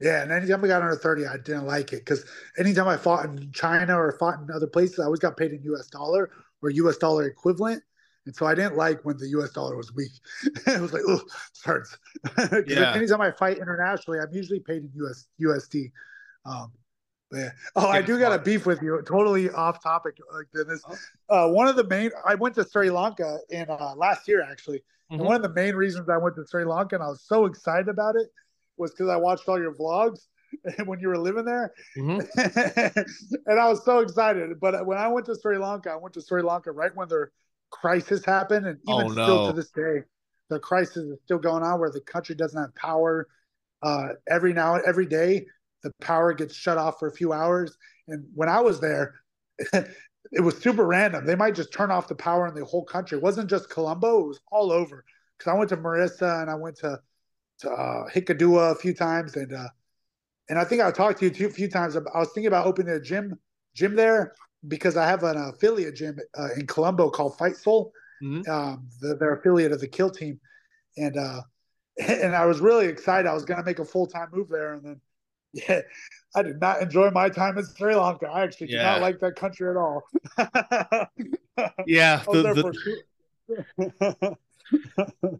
[0.00, 2.24] Yeah, and anytime we got under 30, I didn't like it because
[2.58, 5.62] anytime I fought in China or fought in other places, I always got paid in
[5.74, 6.30] US dollar
[6.62, 7.82] or US dollar equivalent.
[8.26, 10.12] And so I didn't like when the US dollar was weak.
[10.66, 11.20] it was like, oh,
[11.52, 11.96] starts.
[12.66, 12.94] yeah.
[12.94, 15.92] anytime I fight internationally, I'm usually paid in US USD.
[16.46, 16.72] Um,
[17.32, 17.50] yeah.
[17.76, 19.02] Oh, I do got a beef with you.
[19.06, 20.18] Totally off topic.
[20.32, 20.82] Like this,
[21.28, 22.10] uh, one of the main.
[22.26, 25.14] I went to Sri Lanka in uh, last year actually, mm-hmm.
[25.14, 27.46] and one of the main reasons I went to Sri Lanka and I was so
[27.46, 28.28] excited about it
[28.76, 30.20] was because I watched all your vlogs,
[30.84, 32.26] when you were living there, Mhm.
[33.46, 34.60] and I was so excited.
[34.60, 37.32] But when I went to Sri Lanka, I went to Sri Lanka right when their
[37.70, 40.02] crisis happened, and even Oh, still to this day,
[40.48, 43.28] the crisis is still going on where the country doesn't have power.
[43.82, 45.46] Uh, every now every day,
[45.84, 47.76] the power gets shut off for a few hours.
[48.08, 49.14] And when I was there,
[49.72, 51.24] it was super random.
[51.24, 53.18] They might just turn off the power in the whole country.
[53.18, 55.04] It wasn't just Colombo; it was all over.
[55.38, 56.98] Because I went to Mirissa and I went to
[57.60, 59.68] to uh, Hikkaduwa a few times, and uh,
[60.48, 61.96] and I think I talked to you too, a few times.
[61.96, 63.38] I was thinking about opening a gym
[63.74, 64.32] gym there
[64.66, 67.92] because I have an affiliate gym uh, in Colombo called Fight Soul.
[68.22, 68.48] Mhm.
[68.48, 70.40] Um, the, they're affiliate of the Kill Team,
[70.96, 71.42] and uh,
[72.08, 73.28] and I was really excited.
[73.28, 75.00] I was going to make a full time move there, and then
[75.54, 75.80] yeah,
[76.36, 78.26] I did not enjoy my time in Sri Lanka.
[78.26, 80.02] I actually did not like that country at all.
[81.86, 82.72] Yeah, I was the-
[83.78, 84.36] the-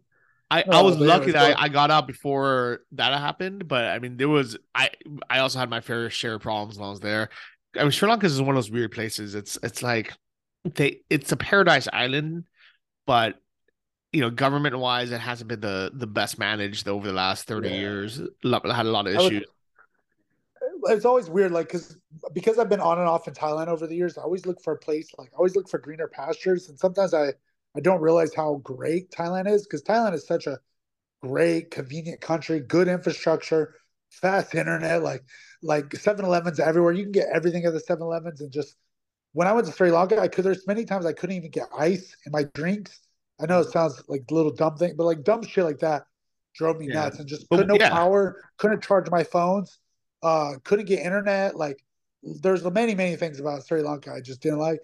[0.51, 3.99] I, I Oh, was lucky that I, I got out before that happened, but I
[3.99, 4.91] mean, there was I
[5.29, 7.29] I also had my fair share of problems when I was there.
[7.77, 9.35] I mean, Sri Lanka is one of those weird places.
[9.35, 10.13] It's it's like
[10.63, 12.45] they it's a paradise island,
[13.05, 13.35] but
[14.13, 17.69] you know, government wise, it hasn't been the the best managed over the last thirty
[17.69, 17.75] Yeah.
[17.75, 18.17] years.
[18.43, 19.45] Had a lot of issues.
[20.87, 21.97] It's always weird, like because
[22.33, 24.17] because I've been on and off in Thailand over the years.
[24.17, 27.13] I always look for a place, like I always look for greener pastures, and sometimes
[27.13, 27.33] I
[27.75, 30.59] I don't realize how great Thailand is because Thailand is such a
[31.23, 33.75] great, convenient country, good infrastructure,
[34.11, 35.23] fast internet, like
[35.63, 36.93] like 7-Elevens everywhere.
[36.93, 38.75] You can get everything at the 7-Elevens, and just
[39.33, 40.45] when I went to Sri Lanka, I could.
[40.45, 43.01] There's many times I couldn't even get ice in my drinks.
[43.41, 46.05] I know it sounds like a little dumb thing, but like dumb shit like that
[46.53, 46.93] drove me Yeah.
[46.93, 47.89] nuts, and just But- no yeah.
[47.89, 49.79] power, couldn't charge my phones
[50.25, 51.57] uh couldn't get internet.
[51.57, 51.83] Like
[52.23, 54.79] there's many many things about sri lanka i just didn't like.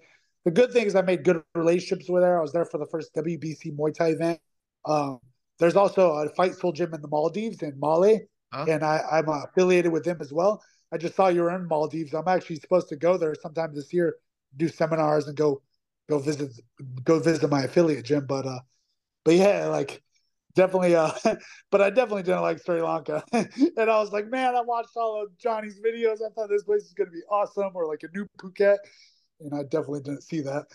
[0.46, 2.38] The good thing is i made good relationships with her.
[2.38, 4.40] I was there for the first wbc muay thai event.
[4.86, 5.20] Um
[5.58, 8.20] there's also a fight soul gym in the maldives in male
[8.52, 8.68] Huh?
[8.68, 10.62] and i i'm affiliated with them as well.
[10.92, 12.14] I just saw you were in maldives.
[12.14, 14.16] I'm actually supposed to go there sometime this year
[14.56, 15.62] do seminars and go
[16.08, 16.52] go visit
[17.04, 18.60] go visit my affiliate gym but uh
[19.24, 20.02] but yeah like
[20.54, 21.12] definitely uh
[21.70, 23.24] but I definitely didn't like Sri Lanka.
[23.32, 26.16] and I was like, man, I watched all of Johnny's videos.
[26.24, 28.78] I thought this place is gonna be awesome or like a new Phuket.
[29.40, 30.66] And I definitely didn't see that.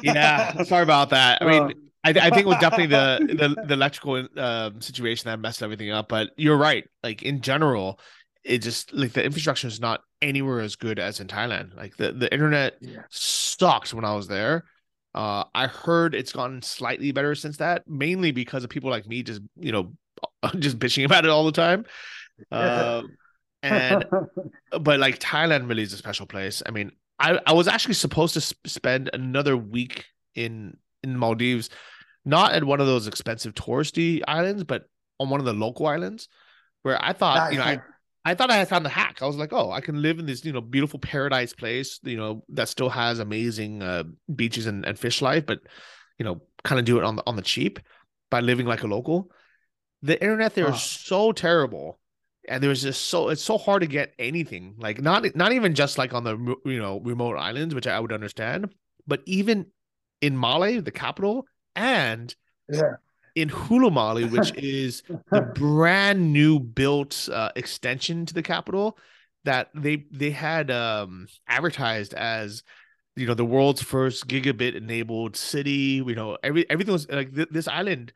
[0.00, 1.38] Yeah, sorry about that.
[1.40, 1.72] I mean, Uh,
[2.04, 5.90] I, I think it was definitely the the, the electrical um, situation that messed everything
[5.90, 6.08] up.
[6.08, 6.84] But you're right.
[7.02, 8.00] Like in general,
[8.44, 11.74] it just like the infrastructure is not anywhere as good as in Thailand.
[11.76, 13.02] Like the the internet Yeah.
[13.10, 14.64] sucked when I was there.
[15.14, 19.22] Uh, I heard it's gotten slightly better since that, mainly because of people like me
[19.22, 19.92] just you know
[20.58, 21.84] just bitching about it all the time.
[22.50, 23.16] Um,
[23.62, 24.04] and
[24.80, 26.62] but like Thailand really is a special place.
[26.66, 31.70] I mean, I I was actually supposed to sp- spend another week in in Maldives,
[32.24, 34.84] not at one of those expensive touristy islands, but
[35.20, 36.28] on one of the local islands,
[36.82, 37.80] where I thought you know I.
[38.24, 39.20] I thought I had found the hack.
[39.22, 42.16] I was like, oh, I can live in this, you know, beautiful paradise place, you
[42.16, 44.04] know, that still has amazing uh,
[44.34, 45.60] beaches and, and fish life, but
[46.18, 47.78] you know, kind of do it on the on the cheap
[48.30, 49.30] by living like a local.
[50.02, 50.78] The internet there is Huh.
[50.78, 51.98] so terrible,
[52.48, 54.74] and there's just so it's so hard to get anything.
[54.78, 58.12] Like not not even just like on the you know remote islands, which I would
[58.12, 58.74] understand,
[59.06, 59.66] but even
[60.20, 62.34] in Male, the capital, and
[62.68, 62.96] yeah.
[63.34, 68.98] In Hulhumale, which is the brand new built uh, extension to the capital
[69.44, 72.62] that they they had um advertised as
[73.14, 77.48] you know the world's first gigabit enabled city you know every everything was like th-
[77.50, 78.12] this island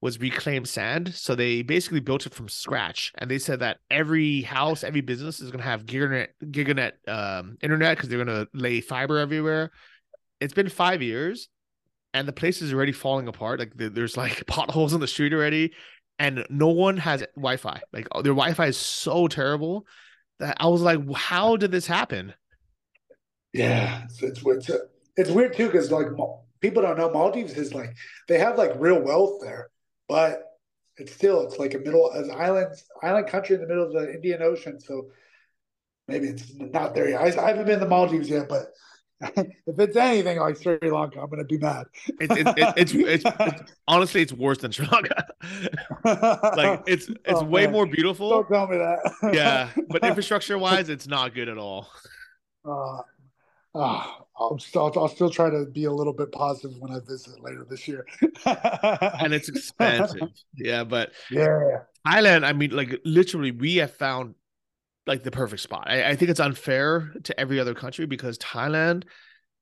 [0.00, 3.12] was reclaimed sand so they basically built it from scratch.
[3.18, 7.56] And they said that every house every business is going to have giganet giganet um
[7.62, 9.72] internet because they're going to lay fiber everywhere.
[10.40, 11.48] It's been five years
[12.14, 13.58] and the place is already falling apart.
[13.58, 15.72] Like there's like potholes in the street already,
[16.18, 17.80] and no one has Wi-Fi.
[17.92, 19.86] Like oh, their Wi-Fi is so terrible
[20.38, 22.34] that I was like, how did this happen?
[23.52, 24.70] Yeah, it's it's it's,
[25.16, 26.06] it's weird too because like
[26.60, 27.94] people don't know Maldives is like
[28.28, 29.70] they have like real wealth there,
[30.08, 30.42] but
[30.96, 34.12] it's still it's like a middle an island island country in the middle of the
[34.12, 34.80] Indian Ocean.
[34.80, 35.10] So
[36.06, 37.20] maybe it's not there yet.
[37.20, 38.72] I, I haven't been to Maldives yet, but
[39.36, 41.86] if it's anything like Sri Lanka, I'm gonna be mad.
[42.20, 45.26] It's it's it's, it's, it's honestly it's worse than Sri Lanka.
[46.56, 47.72] like it's it's Oh, way man.
[47.72, 48.30] more beautiful.
[48.30, 49.30] Don't tell me that.
[49.34, 51.90] yeah, but infrastructure wise, it's not good at all.
[52.64, 52.98] Uh,
[53.74, 54.06] uh,
[54.36, 57.66] I'll, still, I'll still try to be a little bit positive when I visit later
[57.68, 58.06] this year.
[58.44, 60.28] And it's expensive.
[60.54, 64.34] Yeah, but yeah, Thailand, I mean, like literally, we have found
[65.08, 65.84] like the perfect spot.
[65.86, 69.04] I, I think it's unfair to every other country because Thailand,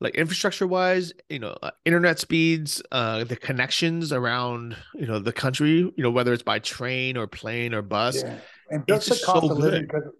[0.00, 5.32] like infrastructure wise, you know, uh, internet speeds, uh, the connections around, you know, the
[5.32, 8.38] country, you know, whether it's by train or plane or bus, yeah.
[8.70, 9.88] And just the cost so of living good.
[9.88, 10.12] because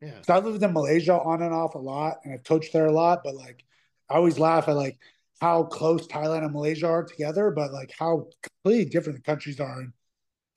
[0.00, 0.20] Yeah.
[0.22, 2.92] So I lived in Malaysia on and off a lot, and I've coached there a
[2.92, 3.20] lot.
[3.22, 3.64] But like,
[4.10, 4.98] I always laugh at like
[5.40, 9.80] how close Thailand and Malaysia are together, but like how completely different the countries are.
[9.80, 9.92] And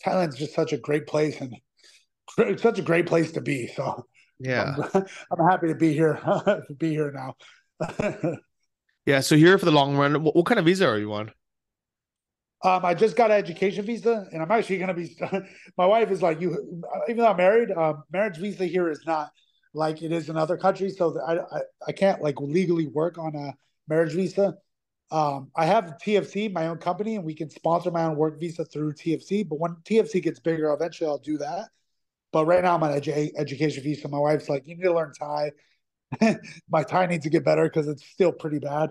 [0.04, 1.56] Thailand's just such a great place, and
[2.40, 3.68] it's such a great place to be.
[3.68, 4.08] So
[4.40, 6.16] yeah, I'm, I'm happy to be here.
[6.46, 7.36] to be here now.
[9.06, 9.20] yeah.
[9.20, 11.32] So here for the long run, what, what kind of visa are you on?
[12.64, 15.16] Um, I just got an education visa, and I'm actually going to be.
[15.78, 19.32] my wife is like, you, even though I'm married, um, marriage visa here is not
[19.74, 23.36] like it is in other countries, so I, I, I can't like legally work on
[23.36, 23.54] a
[23.88, 24.56] marriage visa.
[25.12, 28.66] Um, I have TFC, my own company, and we can sponsor my own work visa
[28.66, 29.48] through TFC.
[29.48, 31.70] But when TFC gets bigger, eventually I'll do that.
[32.32, 34.08] But right now I'm on edu- education visa.
[34.08, 35.52] My wife's like, you need to learn Thai.
[36.70, 38.90] my Thai needs to get better because it's still pretty bad.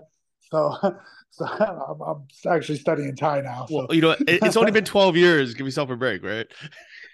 [0.51, 0.75] So
[1.35, 3.65] So I'm, I'm actually studying Thai now.
[3.65, 3.75] So.
[3.75, 5.53] Well, you know, it's only been 12 years.
[5.53, 6.47] Give yourself a break, right?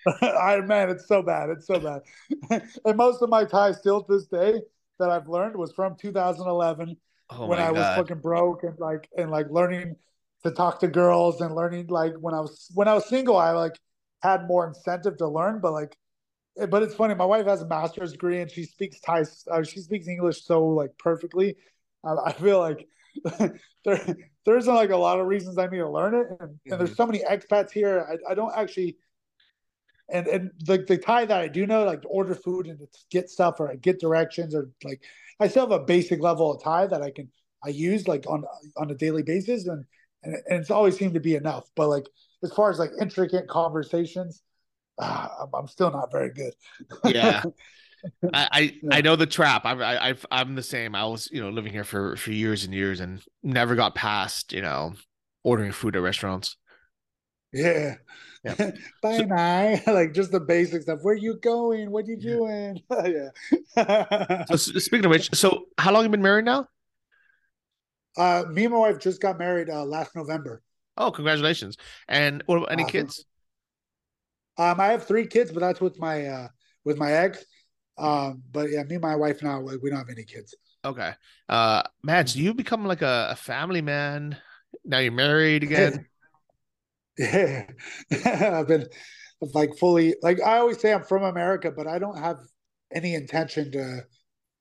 [0.21, 1.49] I man, it's so bad.
[1.49, 2.61] It's so bad.
[2.85, 4.61] and most of my Thai still to this day
[4.99, 6.97] that I've learned was from 2011
[7.31, 9.95] oh when I was fucking broke and like and like learning
[10.43, 13.51] to talk to girls and learning like when I was when I was single, I
[13.51, 13.73] like
[14.21, 15.61] had more incentive to learn.
[15.61, 15.97] But like,
[16.69, 17.15] but it's funny.
[17.15, 19.25] My wife has a master's degree and she speaks Thai.
[19.49, 21.55] Uh, she speaks English so like perfectly.
[22.03, 22.87] Uh, I feel like
[23.85, 26.71] there there isn't like a lot of reasons I need to learn it, and, mm-hmm.
[26.71, 26.95] and there's mm-hmm.
[26.95, 28.05] so many expats here.
[28.09, 28.97] I, I don't actually,
[30.09, 33.59] and and the the Thai that I do know, like order food and get stuff
[33.59, 35.01] or I get directions or like
[35.39, 37.29] I still have a basic level of Thai that I can
[37.63, 38.43] I use like on
[38.77, 39.85] on a daily basis, and
[40.23, 41.69] and, and it's always seemed to be enough.
[41.75, 42.07] But like
[42.43, 44.41] as far as like intricate conversations,
[44.97, 46.53] uh, I'm, I'm still not very good.
[47.05, 47.43] yeah.
[48.33, 48.89] I I, yeah.
[48.91, 49.63] I know the trap.
[49.65, 50.95] I I I'm the same.
[50.95, 54.53] I was you know living here for for years and years and never got past
[54.53, 54.93] you know
[55.43, 56.57] ordering food at restaurants.
[57.53, 57.95] Yeah.
[58.43, 58.55] yeah.
[59.01, 59.83] Bye so, bye.
[59.87, 60.99] like just the basic stuff.
[61.01, 61.91] Where you going?
[61.91, 62.81] What are you doing?
[63.75, 64.45] yeah.
[64.45, 66.67] so speaking of which, so how long have you been married now?
[68.17, 70.61] Uh, me and my wife just got married uh, last November.
[70.97, 71.77] Oh, congratulations!
[72.09, 72.91] And what about any awesome.
[72.91, 73.25] kids?
[74.57, 76.47] Um, I have three kids, but that's with my uh
[76.83, 77.43] with my ex.
[77.97, 80.55] Um, but yeah, me and my wife now, we don't have any kids.
[80.83, 81.13] Okay.
[81.47, 81.83] Uh,
[82.25, 84.37] so you become like a, a family man.
[84.83, 86.07] Now you're married again.
[87.17, 87.67] yeah.
[88.25, 88.87] I've been
[89.53, 92.37] like fully, like I always say I'm from America, but I don't have
[92.91, 94.01] any intention to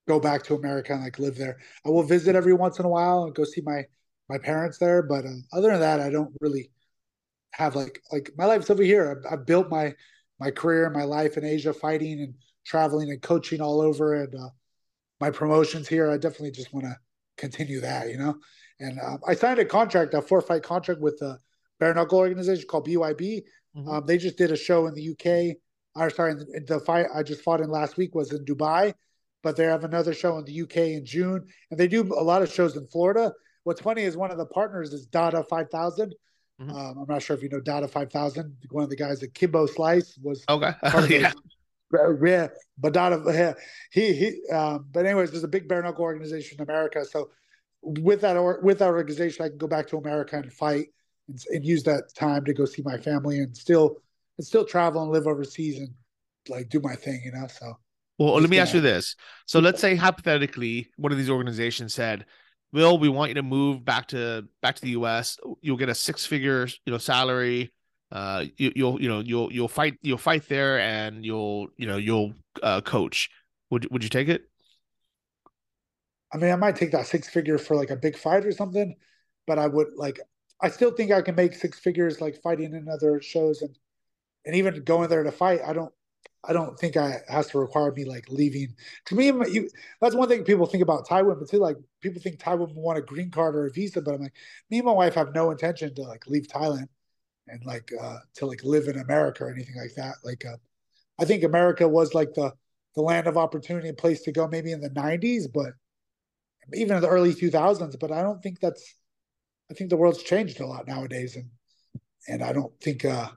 [0.09, 1.59] go back to America and like live there.
[1.87, 3.85] I will visit every once in a while and go see my,
[4.29, 5.03] my parents there.
[5.03, 6.71] But uh, other than that, I don't really
[7.53, 9.23] have like, like my life's over here.
[9.27, 9.95] I've, I've built my,
[10.39, 12.35] my career, my life in Asia fighting and
[12.65, 14.49] traveling and coaching all over and uh,
[15.21, 16.11] my promotions here.
[16.11, 16.97] I definitely just want to
[17.37, 18.37] continue that, you know.
[18.81, 21.39] And uh, I signed a contract, a four fight contract with a
[21.79, 23.43] bare knuckle organization called BYB.
[23.77, 23.89] Mm-hmm.
[23.89, 25.57] Um, they just did a show in the UK.
[25.97, 28.95] Or sorry, the, the fight I just fought in last week was in Dubai,
[29.43, 32.43] but they have another show in the UK in June, and they do a lot
[32.43, 33.33] of shows in Florida.
[33.65, 36.15] What's funny is one of the partners is Dada Five Thousand.
[36.61, 36.71] Mm-hmm.
[36.71, 38.57] Um, I'm not sure if you know Dada Five Thousand.
[38.71, 40.45] One of the guys that Kimbo Slice was.
[40.49, 40.73] Okay.
[41.09, 41.33] yeah
[42.23, 42.49] yeah,
[42.79, 43.57] but Dada,
[43.91, 44.53] he he.
[44.53, 47.05] Um, but anyways, there's a big bare knuckle organization in America.
[47.05, 47.31] So
[47.83, 50.89] with that or with that organization, I can go back to America and fight
[51.29, 53.97] and, and use that time to go see my family and still
[54.39, 55.91] and still travel and live overseas and
[56.49, 57.47] like do my thing, you know.
[57.47, 57.79] So.
[58.19, 59.17] Well, let me ask you this.
[59.47, 62.27] So let's say hypothetically, one of these organizations said,
[62.73, 65.39] "Will, we want you to move back to back to the U.S.
[65.61, 67.73] You'll get a six figure, you know, salary.
[68.13, 71.97] Uh you, will you know you'll you'll fight you'll fight there and you'll you know
[71.97, 73.31] you'll uh coach.
[73.71, 74.43] Would would you take it?
[76.33, 78.95] I mean i might take that six figure for like a big fight or something
[79.49, 80.21] but i would like
[80.61, 83.77] i still think i can make six figures like fighting in other shows and
[84.45, 85.61] and even going there to fight.
[85.65, 85.93] I don't
[86.45, 88.75] i don't think i has to require me like leaving
[89.07, 89.69] to me you,
[90.01, 92.99] that's one thing people think about Thai women too like people think Thai women want
[92.99, 94.35] a green card or a visa but i'm like
[94.71, 96.89] me and my wife have no intention to like leave thailand
[97.51, 100.17] and like uh, to like live in America or anything like that.
[100.25, 100.57] Like, uh,
[101.19, 102.53] I think America was like the
[102.97, 105.75] the land of opportunity and place to go maybe in the 90s, but
[106.75, 107.99] even in the early 2000s.
[107.99, 108.95] But I don't think that's.
[109.71, 111.51] I think the world's changed a lot nowadays, and
[112.29, 113.29] and I don't think, uh,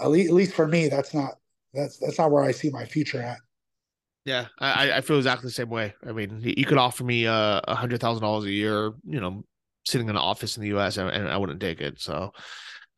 [0.00, 1.34] at least, at least for me, that's not
[1.72, 3.38] that's that's not where I see my future at.
[4.24, 5.94] Yeah, I, I feel exactly the same way.
[6.06, 9.44] I mean, you could offer me uh, a hundred thousand dollars a year, you know,
[9.86, 10.98] sitting in an office in the U.S.
[10.98, 12.00] and, and I wouldn't take it.
[12.00, 12.32] So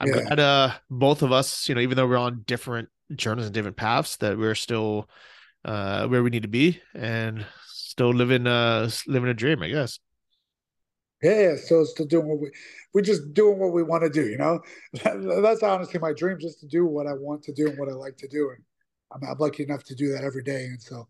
[0.00, 0.22] I'm yeah.
[0.22, 3.76] glad uh, both of us, you know, even though we're on different journeys and different
[3.76, 5.08] paths, that we're still
[5.64, 10.00] uh, where we need to be and still living uh living a dream, I guess.
[11.22, 12.50] Yeah, so still doing what we
[12.92, 14.60] we're just doing what we want to do, you know.
[15.04, 17.92] That's honestly my dream, just to do what I want to do and what I
[17.92, 18.58] like to do, and
[19.12, 20.64] I'm, I'm lucky enough to do that every day.
[20.64, 21.06] And so,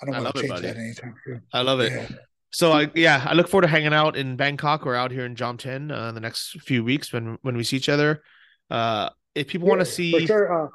[0.00, 0.66] I don't I want to change buddy.
[0.66, 1.42] that anytime soon.
[1.52, 1.92] I love it.
[1.92, 2.06] Yeah.
[2.50, 5.36] So I yeah, I look forward to hanging out in Bangkok or out here in
[5.36, 8.22] Jomtien uh, the next few weeks when when we see each other.
[8.70, 10.64] Uh, if people want to see, for sure.
[10.64, 10.68] Uh,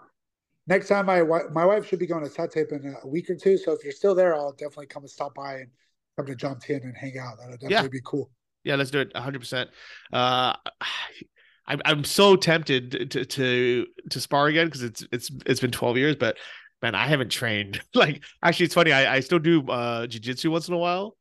[0.67, 3.35] next time, my wi- my wife should be going to Sattahip in a week or
[3.35, 3.57] two.
[3.57, 5.69] So if you're still there, I'll definitely come and stop by and
[6.15, 7.37] come to Jomtien and hang out.
[7.37, 7.87] That'll definitely Yeah.
[7.89, 8.31] be cool.
[8.65, 9.39] Yeah, let's do it 100.
[9.39, 9.69] percent
[10.11, 10.53] Uh,
[11.67, 15.97] I'm I'm so tempted to to to spar again because it's it's it's been 12
[15.97, 16.37] years, but
[16.81, 17.81] man, I haven't trained.
[17.95, 18.91] like actually, it's funny.
[18.91, 21.17] I I still do uh jujitsu once in a while,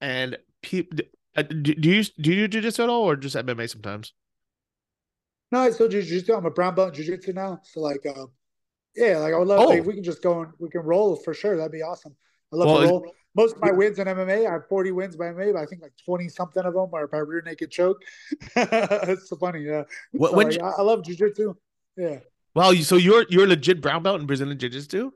[0.00, 0.98] and people.
[1.34, 1.44] Do,
[1.74, 4.12] do you do you do jujitsu at all, or just MMA sometimes?
[5.50, 6.34] No, I still do jiu-jitsu.
[6.34, 7.60] I'm a brown belt in jiu-jitsu now.
[7.62, 8.26] So like, uh,
[8.96, 9.64] yeah, like I would love Oh.
[9.68, 11.56] like, if we can just go and we can roll for sure.
[11.56, 12.14] That'd be awesome.
[12.52, 13.14] I love Well, to roll.
[13.34, 15.80] Most of my wins in MMA, I have 40 wins by MMA, but I think
[15.80, 18.02] like 20 something of them are by rear naked choke.
[18.56, 19.60] it's so funny.
[19.60, 19.84] Yeah.
[20.12, 21.54] What- So, when like, you- I, I love jiu-jitsu.
[21.96, 22.18] Yeah.
[22.54, 25.10] Wow, so you're you're a legit brown belt in Brazilian jiu-jitsu?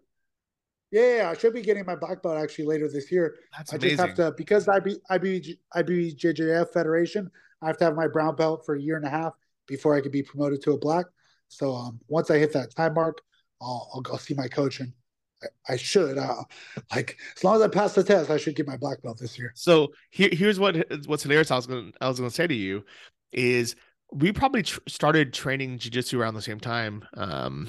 [0.91, 3.37] Yeah, yeah, I should be getting my black belt actually later this year.
[3.57, 3.97] That's I amazing.
[3.99, 7.31] just have to because IB, IB, IBJJF Federation.
[7.61, 9.35] I have to have my brown belt for a year and a half
[9.67, 11.07] before I could be promoted to a black.
[11.49, 13.21] So um, once I hit that time mark,
[13.61, 14.93] I'll, I'll go see my coach and
[15.69, 16.43] I, should uh,
[16.95, 19.39] like as long as I pass the test, I should get my black belt this
[19.39, 19.53] year.
[19.55, 20.77] So here, here's what
[21.07, 21.51] what's hilarious.
[21.51, 22.85] I was gonna I was gonna say to you
[23.33, 23.77] is
[24.13, 27.69] we probably tr- started training jujitsu around the same time, um,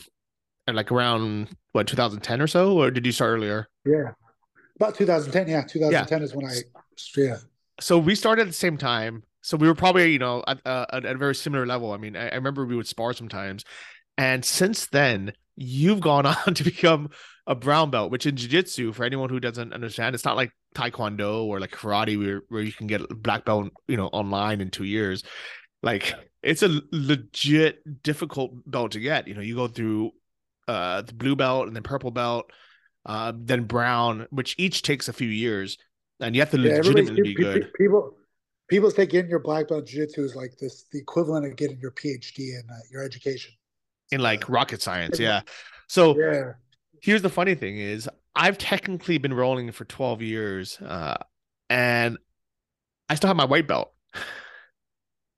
[0.65, 3.67] and like around what 2010 or so, or did you start earlier?
[3.85, 4.11] Yeah,
[4.77, 5.47] about 2010.
[5.47, 6.55] Yeah, 2010 is when I
[7.15, 7.37] yeah.
[7.79, 9.23] So we started at the same time.
[9.41, 11.91] So we were probably you know at, uh, at a very similar level.
[11.91, 13.65] I mean, I, I remember we would spar sometimes,
[14.17, 17.09] and since then you've gone on to become
[17.45, 21.43] a brown belt, which in jiu-jitsu, for anyone who doesn't understand, it's not like taekwondo
[21.45, 24.69] or like karate where, where you can get a black belt, you know, online in
[24.69, 25.23] two years.
[25.83, 26.13] Like
[26.43, 29.27] it's a legit difficult belt to get.
[29.27, 30.11] You know, you go through
[30.67, 32.51] uh the blue belt and then purple belt,
[33.05, 35.77] uh, then brown, which each takes a few years.
[36.19, 37.71] And you have to Yeah, legitimately be good.
[37.77, 38.17] People,
[38.67, 41.91] people say getting your black belt jiu-jitsu is like this, the equivalent of getting your
[41.91, 43.53] PhD in uh, your education.
[44.11, 45.19] In like rocket science.
[45.19, 45.41] Yeah.
[45.89, 46.51] So Yeah,
[47.01, 51.15] here's the funny thing is I've technically been rolling for 12 years, uh,
[51.69, 52.17] and
[53.07, 53.93] I still have my white belt.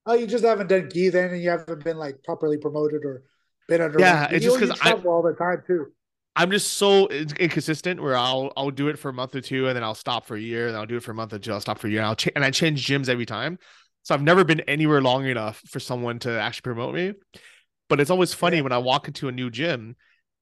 [0.08, 3.22] Oh, you just haven't done gi then, and you haven't been like properly promoted or
[3.68, 4.00] been under.
[4.00, 5.92] Yeah, it's just because I- all the time too.
[6.36, 9.76] I'm just so inconsistent where I'll I'll do it for a month or two and
[9.76, 11.52] then I'll stop for a year and I'll do it for a month or two
[11.52, 13.60] I'll stop for a year and I'll ch- and I change gyms every time.
[14.04, 17.14] So I've never been anywhere long enough for someone to actually promote me.
[17.90, 18.64] But it's always funny Yeah.
[18.64, 19.96] when I walk into a new gym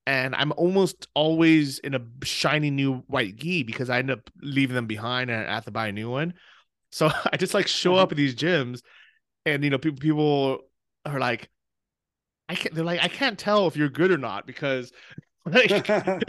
[0.05, 4.75] and I'm almost always in a shiny new white gi because I end up leaving
[4.75, 6.33] them behind and I have to buy a new one.
[6.91, 8.81] So I just like show up at these gyms
[9.45, 10.59] and you know people people
[11.05, 11.49] are like
[12.49, 14.91] I can't they're like I can't tell if you're good or not because
[15.45, 15.87] like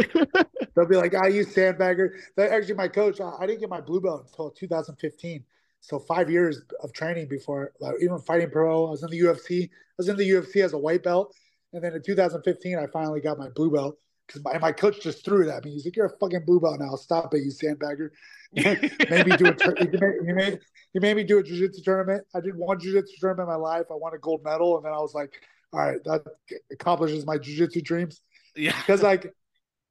[0.74, 2.10] They'll be like, ah, I use sandbagger.
[2.36, 5.44] That actually, my coach, I, I didn't get my blue belt until 2015.
[5.80, 8.86] So five years of training before, like, even fighting pro.
[8.86, 9.64] I was in the UFC.
[9.64, 11.34] I was in the UFC as a white belt,
[11.72, 13.96] and then in 2015, I finally got my blue belt
[14.26, 15.72] because my, my coach just threw it at me.
[15.72, 16.94] He's like, "You're a fucking blue belt now.
[16.96, 18.10] Stop it, you sandbagger."
[19.10, 20.59] maybe do a tur- you made, you made
[20.94, 22.24] you made me do a jiu-jitsu tournament.
[22.34, 23.86] I did one jiu-jitsu tournament in my life.
[23.90, 25.32] I won a gold medal, and then I was like,
[25.72, 26.22] "All right, that
[26.72, 28.20] accomplishes my jiu-jitsu dreams."
[28.56, 29.32] yeah because like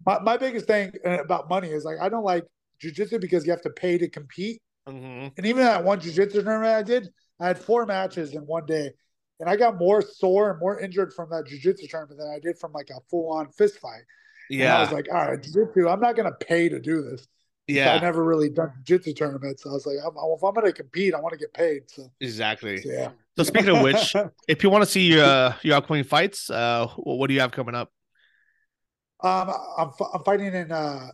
[0.06, 2.46] my, my biggest thing uh, about money is like I don't like
[2.84, 4.62] jujitsu because you have to pay to compete.
[4.88, 5.34] Mhm.
[5.38, 7.10] And even that one jujitsu tournament I did,
[7.40, 8.92] I had four matches in one day,
[9.40, 12.58] and I got more sore and more injured from that jujitsu tournament than I did
[12.58, 14.04] from like a full on fist fight.
[14.50, 17.22] And I was like, all right, jujitsu, I'm not gonna pay to do this.
[17.22, 18.00] So I Yeah.
[18.00, 19.64] never really done jiu-jitsu tournaments.
[19.64, 21.90] So I was like, I'm, if I'm gonna compete, I want to get paid.
[21.90, 22.82] So, Exactly.
[22.82, 23.12] so, yeah.
[23.36, 24.16] So speaking of which,
[24.48, 27.52] if you want to see your uh, your upcoming fights, uh, what do you have
[27.52, 27.92] coming up?
[29.22, 31.10] Um, I'm, f- I'm fighting in uh,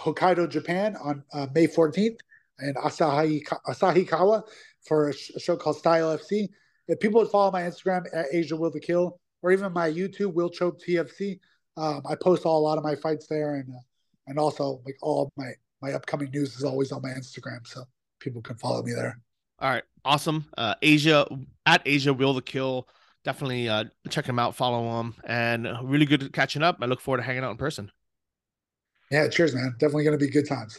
[0.00, 2.18] Hokkaido, Japan on uh, May 14th
[2.60, 4.42] in Asahi Asahikawa
[4.86, 6.48] for a, sh- a show called Style FC.
[6.88, 10.34] If people would follow my Instagram at Asia Will to Kill or even my YouTube
[10.34, 11.38] Will Chope TFC,
[11.76, 13.78] um, I post all, a lot of my fights there and uh,
[14.26, 15.52] and also like all my
[15.82, 17.84] my upcoming news is always on my Instagram, so
[18.20, 19.18] people can follow me there.
[19.58, 20.46] All right, awesome.
[20.56, 21.26] Uh, Asia
[21.66, 22.88] at Asia Will the Kill.
[23.24, 26.78] Definitely uh, check him out, follow him, and really good catching up.
[26.80, 27.90] I look forward to hanging out in person.
[29.10, 29.74] Yeah, cheers, man.
[29.78, 30.78] Definitely going to be good times.